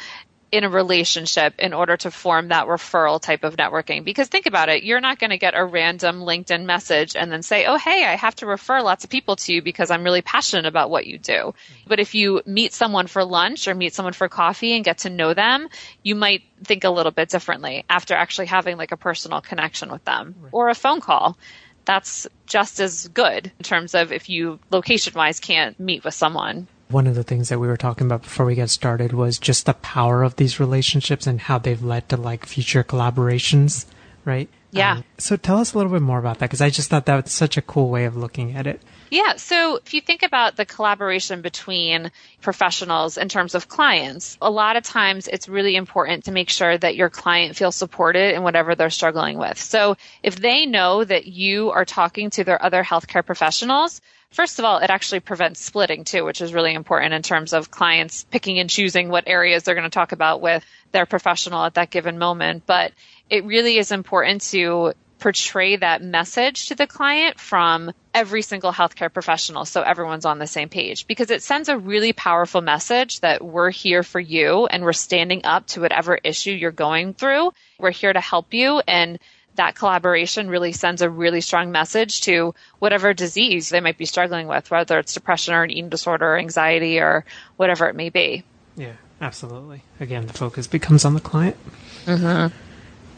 in 0.55 0.63
a 0.63 0.69
relationship 0.69 1.55
in 1.59 1.73
order 1.73 1.97
to 1.97 2.09
form 2.09 2.47
that 2.47 2.67
referral 2.67 3.21
type 3.21 3.43
of 3.43 3.57
networking. 3.57 4.03
Because 4.03 4.27
think 4.29 4.45
about 4.45 4.69
it, 4.69 4.83
you're 4.83 5.01
not 5.01 5.19
going 5.19 5.31
to 5.31 5.37
get 5.37 5.53
a 5.53 5.65
random 5.65 6.21
LinkedIn 6.21 6.65
message 6.65 7.15
and 7.15 7.31
then 7.31 7.43
say, 7.43 7.65
oh, 7.65 7.77
hey, 7.77 8.05
I 8.05 8.15
have 8.15 8.35
to 8.35 8.45
refer 8.45 8.81
lots 8.81 9.03
of 9.03 9.09
people 9.09 9.35
to 9.35 9.53
you 9.53 9.61
because 9.61 9.91
I'm 9.91 10.03
really 10.03 10.21
passionate 10.21 10.65
about 10.65 10.89
what 10.89 11.05
you 11.05 11.17
do. 11.17 11.33
Mm-hmm. 11.33 11.87
But 11.87 11.99
if 11.99 12.15
you 12.15 12.41
meet 12.45 12.73
someone 12.73 13.07
for 13.07 13.23
lunch 13.25 13.67
or 13.67 13.75
meet 13.75 13.93
someone 13.93 14.13
for 14.13 14.29
coffee 14.29 14.73
and 14.73 14.85
get 14.85 14.99
to 14.99 15.09
know 15.09 15.33
them, 15.33 15.67
you 16.03 16.15
might 16.15 16.43
think 16.63 16.85
a 16.85 16.89
little 16.89 17.11
bit 17.11 17.29
differently 17.29 17.83
after 17.89 18.13
actually 18.13 18.47
having 18.47 18.77
like 18.77 18.93
a 18.93 18.97
personal 18.97 19.41
connection 19.41 19.91
with 19.91 20.05
them 20.05 20.35
right. 20.39 20.49
or 20.53 20.69
a 20.69 20.75
phone 20.75 21.01
call. 21.01 21.37
That's 21.83 22.27
just 22.47 22.79
as 22.79 23.07
good 23.09 23.51
in 23.59 23.63
terms 23.63 23.93
of 23.93 24.11
if 24.11 24.29
you 24.29 24.59
location 24.71 25.13
wise 25.15 25.39
can't 25.39 25.79
meet 25.79 26.03
with 26.03 26.13
someone 26.13 26.67
one 26.95 27.07
of 27.07 27.15
the 27.15 27.25
things 27.25 27.49
that 27.49 27.59
we 27.59 27.67
were 27.67 27.75
talking 27.75 28.07
about 28.07 28.21
before 28.21 28.45
we 28.45 28.55
get 28.55 28.69
started 28.69 29.11
was 29.11 29.37
just 29.37 29.65
the 29.65 29.73
power 29.73 30.23
of 30.23 30.37
these 30.37 30.61
relationships 30.61 31.27
and 31.27 31.41
how 31.41 31.57
they've 31.57 31.83
led 31.83 32.07
to 32.07 32.15
like 32.15 32.45
future 32.45 32.85
collaborations, 32.85 33.85
right? 34.23 34.47
Yeah. 34.71 34.93
Um, 34.93 35.03
so 35.17 35.35
tell 35.35 35.57
us 35.57 35.73
a 35.73 35.77
little 35.77 35.91
bit 35.91 36.01
more 36.01 36.19
about 36.19 36.39
that 36.39 36.45
because 36.45 36.61
I 36.61 36.69
just 36.69 36.89
thought 36.89 37.05
that 37.07 37.21
was 37.21 37.33
such 37.33 37.57
a 37.57 37.61
cool 37.61 37.89
way 37.89 38.05
of 38.05 38.15
looking 38.15 38.55
at 38.55 38.65
it. 38.65 38.81
Yeah. 39.11 39.35
So 39.35 39.77
if 39.77 39.93
you 39.93 40.01
think 40.01 40.23
about 40.23 40.55
the 40.55 40.65
collaboration 40.65 41.41
between 41.41 42.11
professionals 42.41 43.17
in 43.17 43.29
terms 43.29 43.55
of 43.55 43.67
clients, 43.67 44.37
a 44.41 44.49
lot 44.49 44.75
of 44.75 44.83
times 44.83 45.27
it's 45.27 45.47
really 45.47 45.75
important 45.75 46.25
to 46.25 46.31
make 46.31 46.49
sure 46.49 46.77
that 46.77 46.95
your 46.95 47.09
client 47.09 47.55
feels 47.55 47.75
supported 47.75 48.35
in 48.35 48.43
whatever 48.43 48.75
they're 48.75 48.89
struggling 48.89 49.37
with. 49.37 49.59
So 49.59 49.95
if 50.23 50.37
they 50.37 50.65
know 50.65 51.03
that 51.03 51.27
you 51.27 51.71
are 51.71 51.85
talking 51.85 52.29
to 52.31 52.43
their 52.43 52.61
other 52.61 52.83
healthcare 52.83 53.25
professionals, 53.25 54.01
First 54.35 54.59
of 54.59 54.65
all, 54.65 54.79
it 54.79 54.89
actually 54.89 55.21
prevents 55.21 55.61
splitting 55.61 56.03
too, 56.03 56.25
which 56.25 56.41
is 56.41 56.53
really 56.53 56.73
important 56.73 57.13
in 57.13 57.21
terms 57.21 57.53
of 57.53 57.71
clients 57.71 58.25
picking 58.25 58.59
and 58.59 58.69
choosing 58.69 59.07
what 59.07 59.23
areas 59.27 59.63
they're 59.63 59.75
going 59.75 59.89
to 59.89 59.89
talk 59.89 60.11
about 60.11 60.41
with 60.41 60.65
their 60.91 61.05
professional 61.05 61.63
at 61.63 61.75
that 61.75 61.89
given 61.89 62.17
moment. 62.17 62.63
But 62.65 62.91
it 63.29 63.45
really 63.45 63.77
is 63.77 63.93
important 63.93 64.41
to 64.51 64.93
portray 65.25 65.75
that 65.75 66.03
message 66.03 66.67
to 66.67 66.75
the 66.75 66.85
client 66.85 67.39
from 67.39 67.91
every 68.13 68.43
single 68.43 68.71
healthcare 68.71 69.11
professional 69.11 69.65
so 69.65 69.81
everyone's 69.81 70.23
on 70.23 70.37
the 70.37 70.45
same 70.45 70.69
page 70.69 71.07
because 71.07 71.31
it 71.31 71.41
sends 71.41 71.67
a 71.67 71.75
really 71.75 72.13
powerful 72.13 72.61
message 72.61 73.19
that 73.21 73.43
we're 73.43 73.71
here 73.71 74.03
for 74.03 74.19
you 74.19 74.67
and 74.67 74.83
we're 74.83 74.93
standing 74.93 75.43
up 75.43 75.65
to 75.65 75.81
whatever 75.81 76.19
issue 76.23 76.51
you're 76.51 76.69
going 76.69 77.15
through. 77.15 77.51
We're 77.79 77.89
here 77.89 78.13
to 78.13 78.19
help 78.19 78.53
you 78.53 78.83
and 78.87 79.17
that 79.55 79.73
collaboration 79.73 80.47
really 80.47 80.73
sends 80.73 81.01
a 81.01 81.09
really 81.09 81.41
strong 81.41 81.71
message 81.71 82.21
to 82.21 82.53
whatever 82.77 83.15
disease 83.15 83.69
they 83.69 83.81
might 83.81 83.97
be 83.97 84.05
struggling 84.05 84.45
with, 84.47 84.69
whether 84.69 84.99
it's 84.99 85.15
depression 85.15 85.55
or 85.55 85.63
an 85.63 85.71
eating 85.71 85.89
disorder 85.89 86.33
or 86.33 86.37
anxiety 86.37 86.99
or 86.99 87.25
whatever 87.57 87.87
it 87.87 87.95
may 87.95 88.09
be. 88.09 88.43
Yeah, 88.77 88.93
absolutely. 89.19 89.81
Again, 89.99 90.27
the 90.27 90.33
focus 90.33 90.67
becomes 90.67 91.03
on 91.03 91.15
the 91.15 91.19
client. 91.19 91.57
Mm-hmm. 92.05 92.55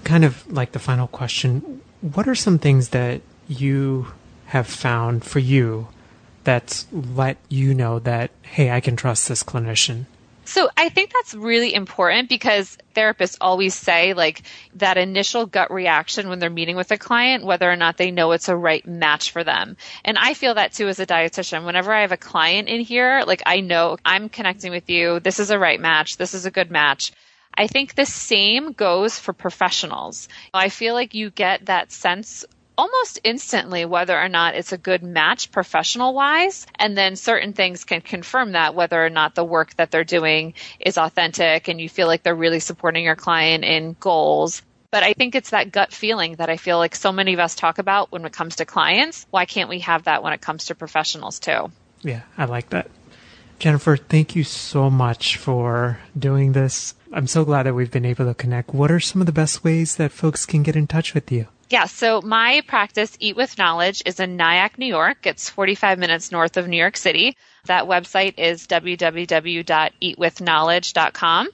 Kind 0.05 0.23
of 0.23 0.49
like 0.49 0.71
the 0.71 0.79
final 0.79 1.07
question 1.07 1.81
what 2.01 2.27
are 2.27 2.35
some 2.35 2.59
things 2.59 2.89
that 2.89 3.21
you 3.47 4.07
have 4.47 4.67
found 4.67 5.23
for 5.23 5.39
you 5.39 5.87
that's 6.43 6.87
let 6.91 7.37
you 7.49 7.73
know 7.73 7.99
that, 7.99 8.31
hey, 8.41 8.71
I 8.71 8.79
can 8.79 8.95
trust 8.95 9.27
this 9.27 9.43
clinician? 9.43 10.05
So 10.47 10.69
I 10.77 10.87
think 10.87 11.11
that's 11.11 11.33
really 11.33 11.73
important 11.73 12.29
because 12.29 12.77
therapists 12.95 13.37
always 13.41 13.75
say 13.75 14.13
like 14.13 14.43
that 14.75 14.97
initial 14.97 15.45
gut 15.45 15.69
reaction 15.73 16.29
when 16.29 16.39
they're 16.39 16.49
meeting 16.49 16.77
with 16.77 16.89
a 16.91 16.97
client, 16.97 17.43
whether 17.43 17.69
or 17.69 17.75
not 17.75 17.97
they 17.97 18.11
know 18.11 18.31
it's 18.31 18.47
a 18.47 18.55
right 18.55 18.85
match 18.87 19.31
for 19.31 19.43
them. 19.43 19.75
And 20.05 20.17
I 20.17 20.33
feel 20.35 20.53
that 20.53 20.71
too 20.71 20.87
as 20.87 21.01
a 21.01 21.05
dietitian. 21.05 21.65
Whenever 21.65 21.91
I 21.91 21.99
have 21.99 22.13
a 22.13 22.17
client 22.17 22.69
in 22.69 22.79
here, 22.79 23.23
like 23.27 23.43
I 23.45 23.59
know 23.59 23.97
I'm 24.05 24.29
connecting 24.29 24.71
with 24.71 24.89
you. 24.89 25.19
This 25.19 25.41
is 25.41 25.49
a 25.49 25.59
right 25.59 25.81
match. 25.81 26.15
This 26.15 26.33
is 26.33 26.45
a 26.45 26.51
good 26.51 26.71
match. 26.71 27.11
I 27.57 27.67
think 27.67 27.95
the 27.95 28.05
same 28.05 28.73
goes 28.73 29.17
for 29.17 29.33
professionals. 29.33 30.29
I 30.53 30.69
feel 30.69 30.93
like 30.93 31.15
you 31.15 31.31
get 31.31 31.65
that 31.65 31.91
sense 31.91 32.45
almost 32.77 33.19
instantly 33.23 33.85
whether 33.85 34.15
or 34.15 34.29
not 34.29 34.53
it's 34.53 34.71
a 34.71 34.77
good 34.77 35.01
match 35.01 35.51
professional 35.51 36.13
wise. 36.13 36.67
And 36.75 36.95
then 36.95 37.15
certain 37.15 37.53
things 37.53 37.83
can 37.83 38.01
confirm 38.01 38.51
that 38.51 38.75
whether 38.75 39.03
or 39.03 39.09
not 39.09 39.33
the 39.33 39.43
work 39.43 39.75
that 39.75 39.89
they're 39.89 40.03
doing 40.03 40.53
is 40.79 40.97
authentic 40.97 41.67
and 41.67 41.81
you 41.81 41.89
feel 41.89 42.07
like 42.07 42.21
they're 42.21 42.35
really 42.35 42.59
supporting 42.59 43.03
your 43.03 43.15
client 43.15 43.63
in 43.63 43.95
goals. 43.99 44.61
But 44.91 45.03
I 45.03 45.13
think 45.13 45.35
it's 45.35 45.49
that 45.49 45.71
gut 45.71 45.91
feeling 45.91 46.35
that 46.35 46.49
I 46.49 46.57
feel 46.57 46.77
like 46.77 46.95
so 46.95 47.11
many 47.11 47.33
of 47.33 47.39
us 47.39 47.55
talk 47.55 47.79
about 47.79 48.11
when 48.11 48.23
it 48.25 48.31
comes 48.31 48.57
to 48.57 48.65
clients. 48.65 49.25
Why 49.31 49.45
can't 49.45 49.69
we 49.69 49.79
have 49.79 50.03
that 50.03 50.23
when 50.23 50.33
it 50.33 50.41
comes 50.41 50.65
to 50.65 50.75
professionals 50.75 51.39
too? 51.39 51.71
Yeah, 52.03 52.21
I 52.37 52.45
like 52.45 52.69
that. 52.69 52.89
Jennifer, 53.59 53.97
thank 53.97 54.35
you 54.35 54.43
so 54.43 54.89
much 54.89 55.37
for 55.37 55.99
doing 56.17 56.51
this. 56.51 56.93
I'm 57.13 57.27
so 57.27 57.45
glad 57.45 57.63
that 57.63 57.73
we've 57.73 57.91
been 57.91 58.05
able 58.05 58.25
to 58.25 58.33
connect. 58.33 58.73
What 58.73 58.91
are 58.91 58.99
some 58.99 59.21
of 59.21 59.25
the 59.25 59.31
best 59.31 59.63
ways 59.63 59.95
that 59.95 60.11
folks 60.11 60.45
can 60.45 60.63
get 60.63 60.75
in 60.75 60.87
touch 60.87 61.13
with 61.13 61.31
you? 61.31 61.47
Yeah, 61.69 61.85
so 61.85 62.21
my 62.21 62.61
practice, 62.65 63.17
Eat 63.19 63.35
with 63.35 63.57
Knowledge, 63.57 64.01
is 64.05 64.21
in 64.21 64.37
Nyack, 64.37 64.77
New 64.77 64.85
York. 64.85 65.25
It's 65.25 65.49
45 65.49 65.99
minutes 65.99 66.31
north 66.31 66.55
of 66.55 66.65
New 66.67 66.77
York 66.77 66.95
City. 66.95 67.35
That 67.65 67.83
website 67.85 68.35
is 68.37 68.67
www.eatwithknowledge.com. 68.67 71.49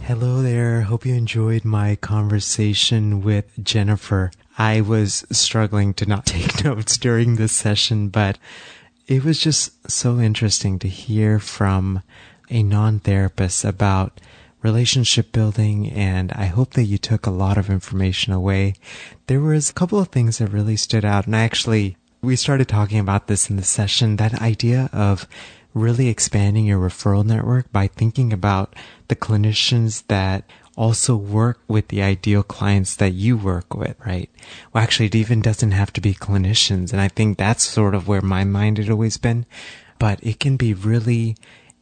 Hello 0.03 0.43
there. 0.43 0.83
Hope 0.83 1.07
you 1.07 1.15
enjoyed 1.15 1.65
my 1.65 1.97
conversation 1.97 3.23
with 3.23 3.47
Jennifer. 3.63 4.31
I 4.59 4.81
was 4.81 5.25
struggling 5.31 5.95
to 5.95 6.07
not 6.07 6.27
take 6.27 6.65
notes 6.65 6.99
during 6.99 7.37
this 7.37 7.53
session, 7.53 8.09
but 8.09 8.39
it 9.07 9.25
was 9.25 9.41
just 9.41 9.91
so 9.91 10.21
interesting 10.21 10.79
to 10.81 10.89
hear 10.89 11.39
from 11.39 12.03
a 12.51 12.63
non-therapist 12.63 13.65
about 13.65 14.21
relationship 14.63 15.33
building 15.33 15.91
and 15.91 16.31
I 16.33 16.45
hope 16.45 16.75
that 16.75 16.85
you 16.85 16.99
took 16.99 17.27
a 17.27 17.31
lot 17.31 17.59
of 17.59 17.69
information 17.69 18.33
away. 18.33 18.75
There 19.27 19.41
was 19.41 19.71
a 19.71 19.75
couple 19.75 19.99
of 19.99 20.09
things 20.09 20.39
that 20.39 20.49
really 20.49 20.77
stood 20.77 21.05
out 21.05 21.27
and 21.27 21.35
I 21.35 21.43
actually 21.43 21.97
we 22.23 22.37
started 22.37 22.69
talking 22.69 23.01
about 23.01 23.27
this 23.27 23.51
in 23.51 23.57
the 23.57 23.65
session, 23.65 24.15
that 24.17 24.41
idea 24.41 24.89
of 24.93 25.27
really 25.75 26.09
expanding 26.09 26.65
your 26.65 26.79
referral 26.79 27.25
network 27.25 27.71
by 27.73 27.89
thinking 27.89 28.33
about 28.33 28.77
the 29.09 29.17
clinicians 29.17 30.07
that 30.07 30.45
also 30.77 31.17
work 31.17 31.59
with 31.67 31.89
the 31.89 32.01
ideal 32.01 32.45
clients 32.45 32.95
that 32.97 33.13
you 33.13 33.37
work 33.37 33.75
with, 33.75 33.97
right? 34.07 34.31
Well, 34.73 34.85
actually, 34.85 35.07
it 35.07 35.17
even 35.17 35.43
doesn't 35.43 35.73
have 35.73 35.93
to 35.95 36.01
be 36.01 36.15
clinicians. 36.15 36.93
And 36.93 37.01
I 37.01 37.09
think 37.09 37.39
that's 37.39 37.65
sort 37.65 37.95
of 37.95 38.07
where 38.07 38.23
my 38.23 38.45
mind 38.45 38.79
had 38.79 38.89
always 38.89 39.17
been. 39.17 39.45
But 39.99 40.21
it 40.23 40.39
can 40.39 40.57
be 40.57 40.75
really 40.75 41.37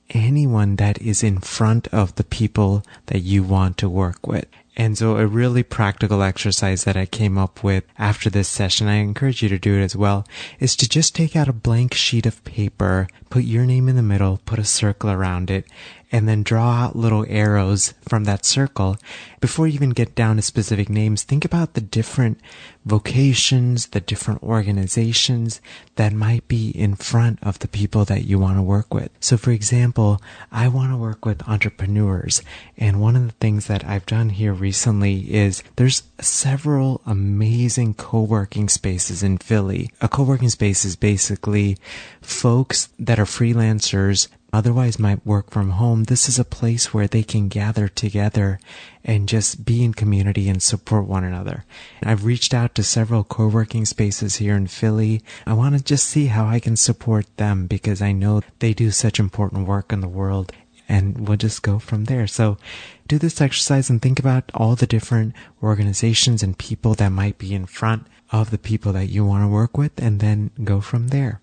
anyone 0.08 0.76
that 0.76 1.00
is 1.02 1.22
in 1.22 1.38
front 1.38 1.86
of 1.88 2.14
the 2.14 2.24
people 2.24 2.82
that 3.06 3.20
you 3.20 3.42
want 3.42 3.76
to 3.78 3.88
work 3.90 4.26
with. 4.26 4.46
And 4.80 4.96
so 4.96 5.18
a 5.18 5.26
really 5.26 5.62
practical 5.62 6.22
exercise 6.22 6.84
that 6.84 6.96
I 6.96 7.04
came 7.04 7.36
up 7.36 7.62
with 7.62 7.84
after 7.98 8.30
this 8.30 8.48
session, 8.48 8.88
I 8.88 8.94
encourage 8.94 9.42
you 9.42 9.50
to 9.50 9.58
do 9.58 9.78
it 9.78 9.82
as 9.82 9.94
well, 9.94 10.26
is 10.58 10.74
to 10.76 10.88
just 10.88 11.14
take 11.14 11.36
out 11.36 11.48
a 11.48 11.52
blank 11.52 11.92
sheet 11.92 12.24
of 12.24 12.42
paper, 12.44 13.06
put 13.28 13.44
your 13.44 13.66
name 13.66 13.90
in 13.90 13.96
the 13.96 14.02
middle, 14.02 14.40
put 14.46 14.58
a 14.58 14.64
circle 14.64 15.10
around 15.10 15.50
it, 15.50 15.66
and 16.12 16.28
then 16.28 16.42
draw 16.42 16.84
out 16.84 16.96
little 16.96 17.24
arrows 17.28 17.94
from 18.08 18.24
that 18.24 18.44
circle. 18.44 18.96
Before 19.40 19.66
you 19.66 19.74
even 19.74 19.90
get 19.90 20.14
down 20.14 20.36
to 20.36 20.42
specific 20.42 20.88
names, 20.88 21.22
think 21.22 21.44
about 21.44 21.74
the 21.74 21.80
different 21.80 22.40
vocations, 22.84 23.88
the 23.88 24.00
different 24.00 24.42
organizations 24.42 25.60
that 25.96 26.12
might 26.12 26.46
be 26.48 26.70
in 26.70 26.94
front 26.94 27.38
of 27.42 27.58
the 27.60 27.68
people 27.68 28.04
that 28.06 28.24
you 28.24 28.38
want 28.38 28.58
to 28.58 28.62
work 28.62 28.92
with. 28.92 29.10
So 29.20 29.36
for 29.36 29.50
example, 29.50 30.20
I 30.50 30.68
want 30.68 30.92
to 30.92 30.96
work 30.96 31.24
with 31.24 31.48
entrepreneurs. 31.48 32.42
And 32.76 33.00
one 33.00 33.16
of 33.16 33.26
the 33.26 33.32
things 33.32 33.66
that 33.66 33.84
I've 33.84 34.06
done 34.06 34.30
here 34.30 34.52
recently 34.52 35.32
is 35.32 35.62
there's 35.76 36.02
several 36.20 37.00
amazing 37.06 37.94
co-working 37.94 38.68
spaces 38.68 39.22
in 39.22 39.38
Philly. 39.38 39.90
A 40.00 40.08
co-working 40.08 40.48
space 40.48 40.84
is 40.84 40.96
basically 40.96 41.76
folks 42.20 42.88
that 42.98 43.18
are 43.18 43.24
freelancers 43.24 44.28
otherwise 44.52 44.98
might 44.98 45.26
work 45.26 45.50
from 45.50 45.70
home, 45.70 46.04
this 46.04 46.28
is 46.28 46.38
a 46.38 46.44
place 46.44 46.92
where 46.92 47.06
they 47.06 47.22
can 47.22 47.48
gather 47.48 47.88
together 47.88 48.58
and 49.04 49.28
just 49.28 49.64
be 49.64 49.84
in 49.84 49.94
community 49.94 50.48
and 50.48 50.62
support 50.62 51.06
one 51.06 51.24
another. 51.24 51.64
I've 52.02 52.24
reached 52.24 52.52
out 52.52 52.74
to 52.74 52.82
several 52.82 53.24
co-working 53.24 53.84
spaces 53.84 54.36
here 54.36 54.56
in 54.56 54.66
Philly. 54.66 55.22
I 55.46 55.52
want 55.54 55.76
to 55.76 55.82
just 55.82 56.06
see 56.06 56.26
how 56.26 56.46
I 56.46 56.60
can 56.60 56.76
support 56.76 57.26
them 57.36 57.66
because 57.66 58.02
I 58.02 58.12
know 58.12 58.42
they 58.58 58.74
do 58.74 58.90
such 58.90 59.18
important 59.18 59.66
work 59.66 59.92
in 59.92 60.00
the 60.00 60.08
world 60.08 60.52
and 60.88 61.28
we'll 61.28 61.36
just 61.36 61.62
go 61.62 61.78
from 61.78 62.06
there. 62.06 62.26
So 62.26 62.58
do 63.06 63.16
this 63.16 63.40
exercise 63.40 63.88
and 63.88 64.02
think 64.02 64.18
about 64.18 64.50
all 64.52 64.74
the 64.74 64.88
different 64.88 65.34
organizations 65.62 66.42
and 66.42 66.58
people 66.58 66.94
that 66.94 67.10
might 67.10 67.38
be 67.38 67.54
in 67.54 67.66
front 67.66 68.08
of 68.32 68.50
the 68.50 68.58
people 68.58 68.92
that 68.92 69.08
you 69.08 69.24
want 69.24 69.44
to 69.44 69.48
work 69.48 69.78
with 69.78 69.92
and 70.02 70.18
then 70.18 70.50
go 70.64 70.80
from 70.80 71.08
there. 71.08 71.39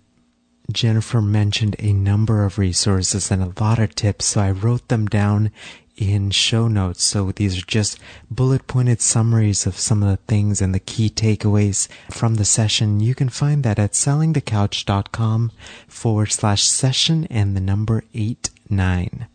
Jennifer 0.70 1.22
mentioned 1.22 1.76
a 1.78 1.92
number 1.92 2.44
of 2.44 2.58
resources 2.58 3.30
and 3.30 3.42
a 3.42 3.62
lot 3.62 3.78
of 3.78 3.94
tips, 3.94 4.26
so 4.26 4.40
I 4.42 4.50
wrote 4.50 4.86
them 4.88 5.06
down 5.06 5.50
in 5.96 6.30
show 6.30 6.68
notes. 6.68 7.02
So 7.02 7.32
these 7.32 7.58
are 7.58 7.66
just 7.66 7.98
bullet 8.30 8.66
pointed 8.66 9.00
summaries 9.00 9.66
of 9.66 9.78
some 9.78 10.02
of 10.02 10.10
the 10.10 10.24
things 10.28 10.60
and 10.60 10.74
the 10.74 10.78
key 10.78 11.10
takeaways 11.10 11.88
from 12.10 12.34
the 12.34 12.44
session. 12.44 13.00
You 13.00 13.14
can 13.14 13.28
find 13.28 13.62
that 13.64 13.78
at 13.78 13.92
sellingthecouch.com 13.92 15.52
forward 15.88 16.32
slash 16.32 16.62
session 16.64 17.26
and 17.30 17.56
the 17.56 17.60
number 17.60 18.04
eight 18.14 18.50
nine. 18.68 19.26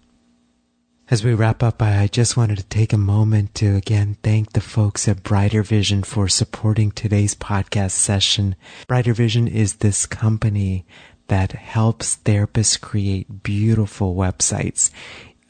As 1.09 1.23
we 1.23 1.33
wrap 1.33 1.61
up, 1.61 1.81
I 1.81 2.07
just 2.07 2.37
wanted 2.37 2.57
to 2.59 2.63
take 2.63 2.93
a 2.93 2.97
moment 2.97 3.53
to 3.55 3.75
again 3.75 4.17
thank 4.23 4.53
the 4.53 4.61
folks 4.61 5.07
at 5.07 5.21
Brighter 5.21 5.61
Vision 5.61 6.01
for 6.01 6.27
supporting 6.27 6.91
today's 6.91 7.35
podcast 7.35 7.91
session. 7.91 8.55
Brighter 8.87 9.13
Vision 9.13 9.47
is 9.47 9.75
this 9.75 10.05
company 10.05 10.85
that 11.27 11.53
helps 11.53 12.17
therapists 12.17 12.79
create 12.79 13.43
beautiful 13.43 14.15
websites. 14.15 14.91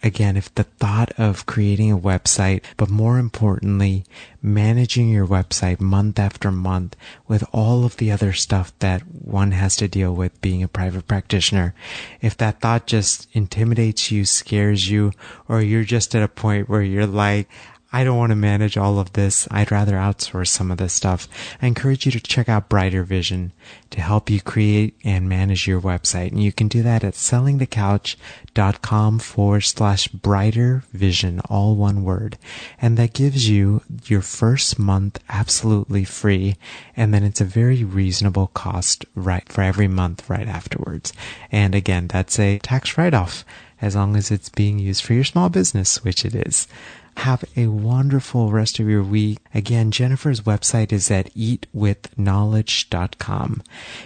Again, 0.06 0.36
if 0.36 0.54
the 0.54 0.66
thought 0.66 1.14
of 1.18 1.46
creating 1.46 1.90
a 1.90 1.98
website, 1.98 2.62
but 2.76 2.90
more 2.90 3.18
importantly, 3.18 4.04
managing 4.42 5.08
your 5.08 5.26
website 5.26 5.80
month 5.80 6.20
after 6.20 6.52
month 6.52 6.98
with 7.26 7.46
all 7.54 7.86
of 7.86 7.96
the 7.96 8.12
other 8.12 8.34
stuff 8.34 8.78
that 8.80 9.02
one 9.04 9.52
has 9.52 9.78
to 9.78 9.88
deal 9.88 10.14
with 10.14 10.42
being 10.42 10.62
a 10.62 10.68
private 10.68 11.08
practitioner, 11.08 11.74
if 12.20 12.36
that 12.36 12.60
thought 12.60 12.86
just 12.86 13.30
intimidates 13.32 14.12
you, 14.12 14.26
scares 14.26 14.90
you, 14.90 15.14
or 15.48 15.62
you're 15.62 15.86
just 15.86 16.14
at 16.14 16.22
a 16.22 16.28
point 16.28 16.68
where 16.68 16.84
you're 16.84 17.08
like, 17.08 17.48
I 17.96 18.04
don't 18.04 18.18
want 18.18 18.32
to 18.32 18.36
manage 18.36 18.76
all 18.76 18.98
of 18.98 19.14
this. 19.14 19.48
I'd 19.52 19.72
rather 19.72 19.94
outsource 19.94 20.48
some 20.48 20.72
of 20.72 20.80
this 20.80 20.94
stuff. 20.94 21.28
I 21.62 21.68
encourage 21.68 22.08
you 22.08 22.12
to 22.14 22.20
check 22.20 22.50
out 22.50 22.68
Brighter 22.68 23.04
Vision 23.04 23.52
to 23.92 24.02
help 24.02 24.32
you 24.32 24.42
create 24.42 24.98
and 25.04 25.30
manage 25.30 25.68
your 25.68 25.80
website. 25.80 26.32
And 26.32 26.42
you 26.42 26.52
can 26.52 26.68
do 26.68 26.82
that 26.82 27.04
at 27.04 27.14
sellingthecouch.com 27.14 29.20
forward 29.20 29.62
slash 29.62 30.08
brighter 30.08 30.84
vision, 30.92 31.40
all 31.42 31.76
one 31.76 32.04
word. 32.04 32.40
And 32.82 32.98
that 32.98 33.14
gives 33.14 33.48
you 33.48 33.84
your 34.06 34.22
first 34.22 34.80
month 34.80 35.20
absolutely 35.30 36.04
free. 36.04 36.56
And 36.98 37.14
then 37.14 37.24
it's 37.24 37.42
a 37.42 37.46
very 37.46 37.84
reasonable 37.84 38.48
cost 38.48 39.06
right 39.14 39.48
for 39.48 39.62
every 39.62 39.88
month 39.88 40.28
right 40.28 40.48
afterwards. 40.48 41.14
And 41.52 41.76
again, 41.76 42.08
that's 42.08 42.40
a 42.40 42.58
tax 42.58 42.98
write 42.98 43.14
off 43.14 43.46
as 43.84 43.96
long 43.98 44.16
as 44.16 44.32
it's 44.32 44.48
being 44.48 44.80
used 44.80 45.04
for 45.04 45.14
your 45.14 45.26
small 45.26 45.50
business, 45.50 46.02
which 46.06 46.24
it 46.24 46.34
is. 46.34 46.70
Have 47.18 47.44
a 47.56 47.68
wonderful 47.68 48.52
rest 48.52 48.80
of 48.80 48.88
your 48.88 49.04
week. 49.04 49.38
Again, 49.54 49.92
Jennifer's 49.92 50.42
website 50.42 50.92
is 50.94 51.12
at 51.12 51.32
eatwithknowledge.com. 51.36 53.62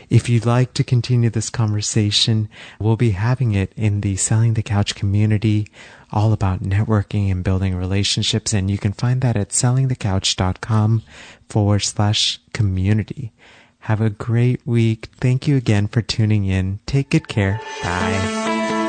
If 0.10 0.28
you'd 0.28 0.46
like 0.46 0.74
to 0.74 0.84
continue 0.84 1.30
this 1.30 1.50
conversation, 1.50 2.50
we'll 2.80 2.98
be 2.98 3.12
having 3.12 3.54
it 3.54 3.72
in 3.78 4.02
the 4.02 4.18
Selling 4.18 4.56
the 4.56 4.64
Couch 4.64 4.96
community, 4.96 5.68
all 6.12 6.34
about 6.34 6.64
networking 6.64 7.32
and 7.32 7.44
building 7.44 7.76
relationships. 7.76 8.54
And 8.54 8.72
you 8.72 8.80
can 8.80 8.94
find 8.94 9.22
that 9.22 9.38
at 9.38 9.50
sellingthecouch.com 9.50 11.04
forward 11.48 11.84
slash 11.84 12.40
community. 12.52 13.32
Have 13.82 14.02
a 14.02 14.10
great 14.10 14.66
week. 14.66 15.10
Thank 15.22 15.48
you 15.48 15.56
again 15.56 15.88
for 15.88 16.02
tuning 16.02 16.46
in. 16.46 16.80
Take 16.88 17.12
good 17.12 17.28
care. 17.30 17.62
Bye. 17.84 18.77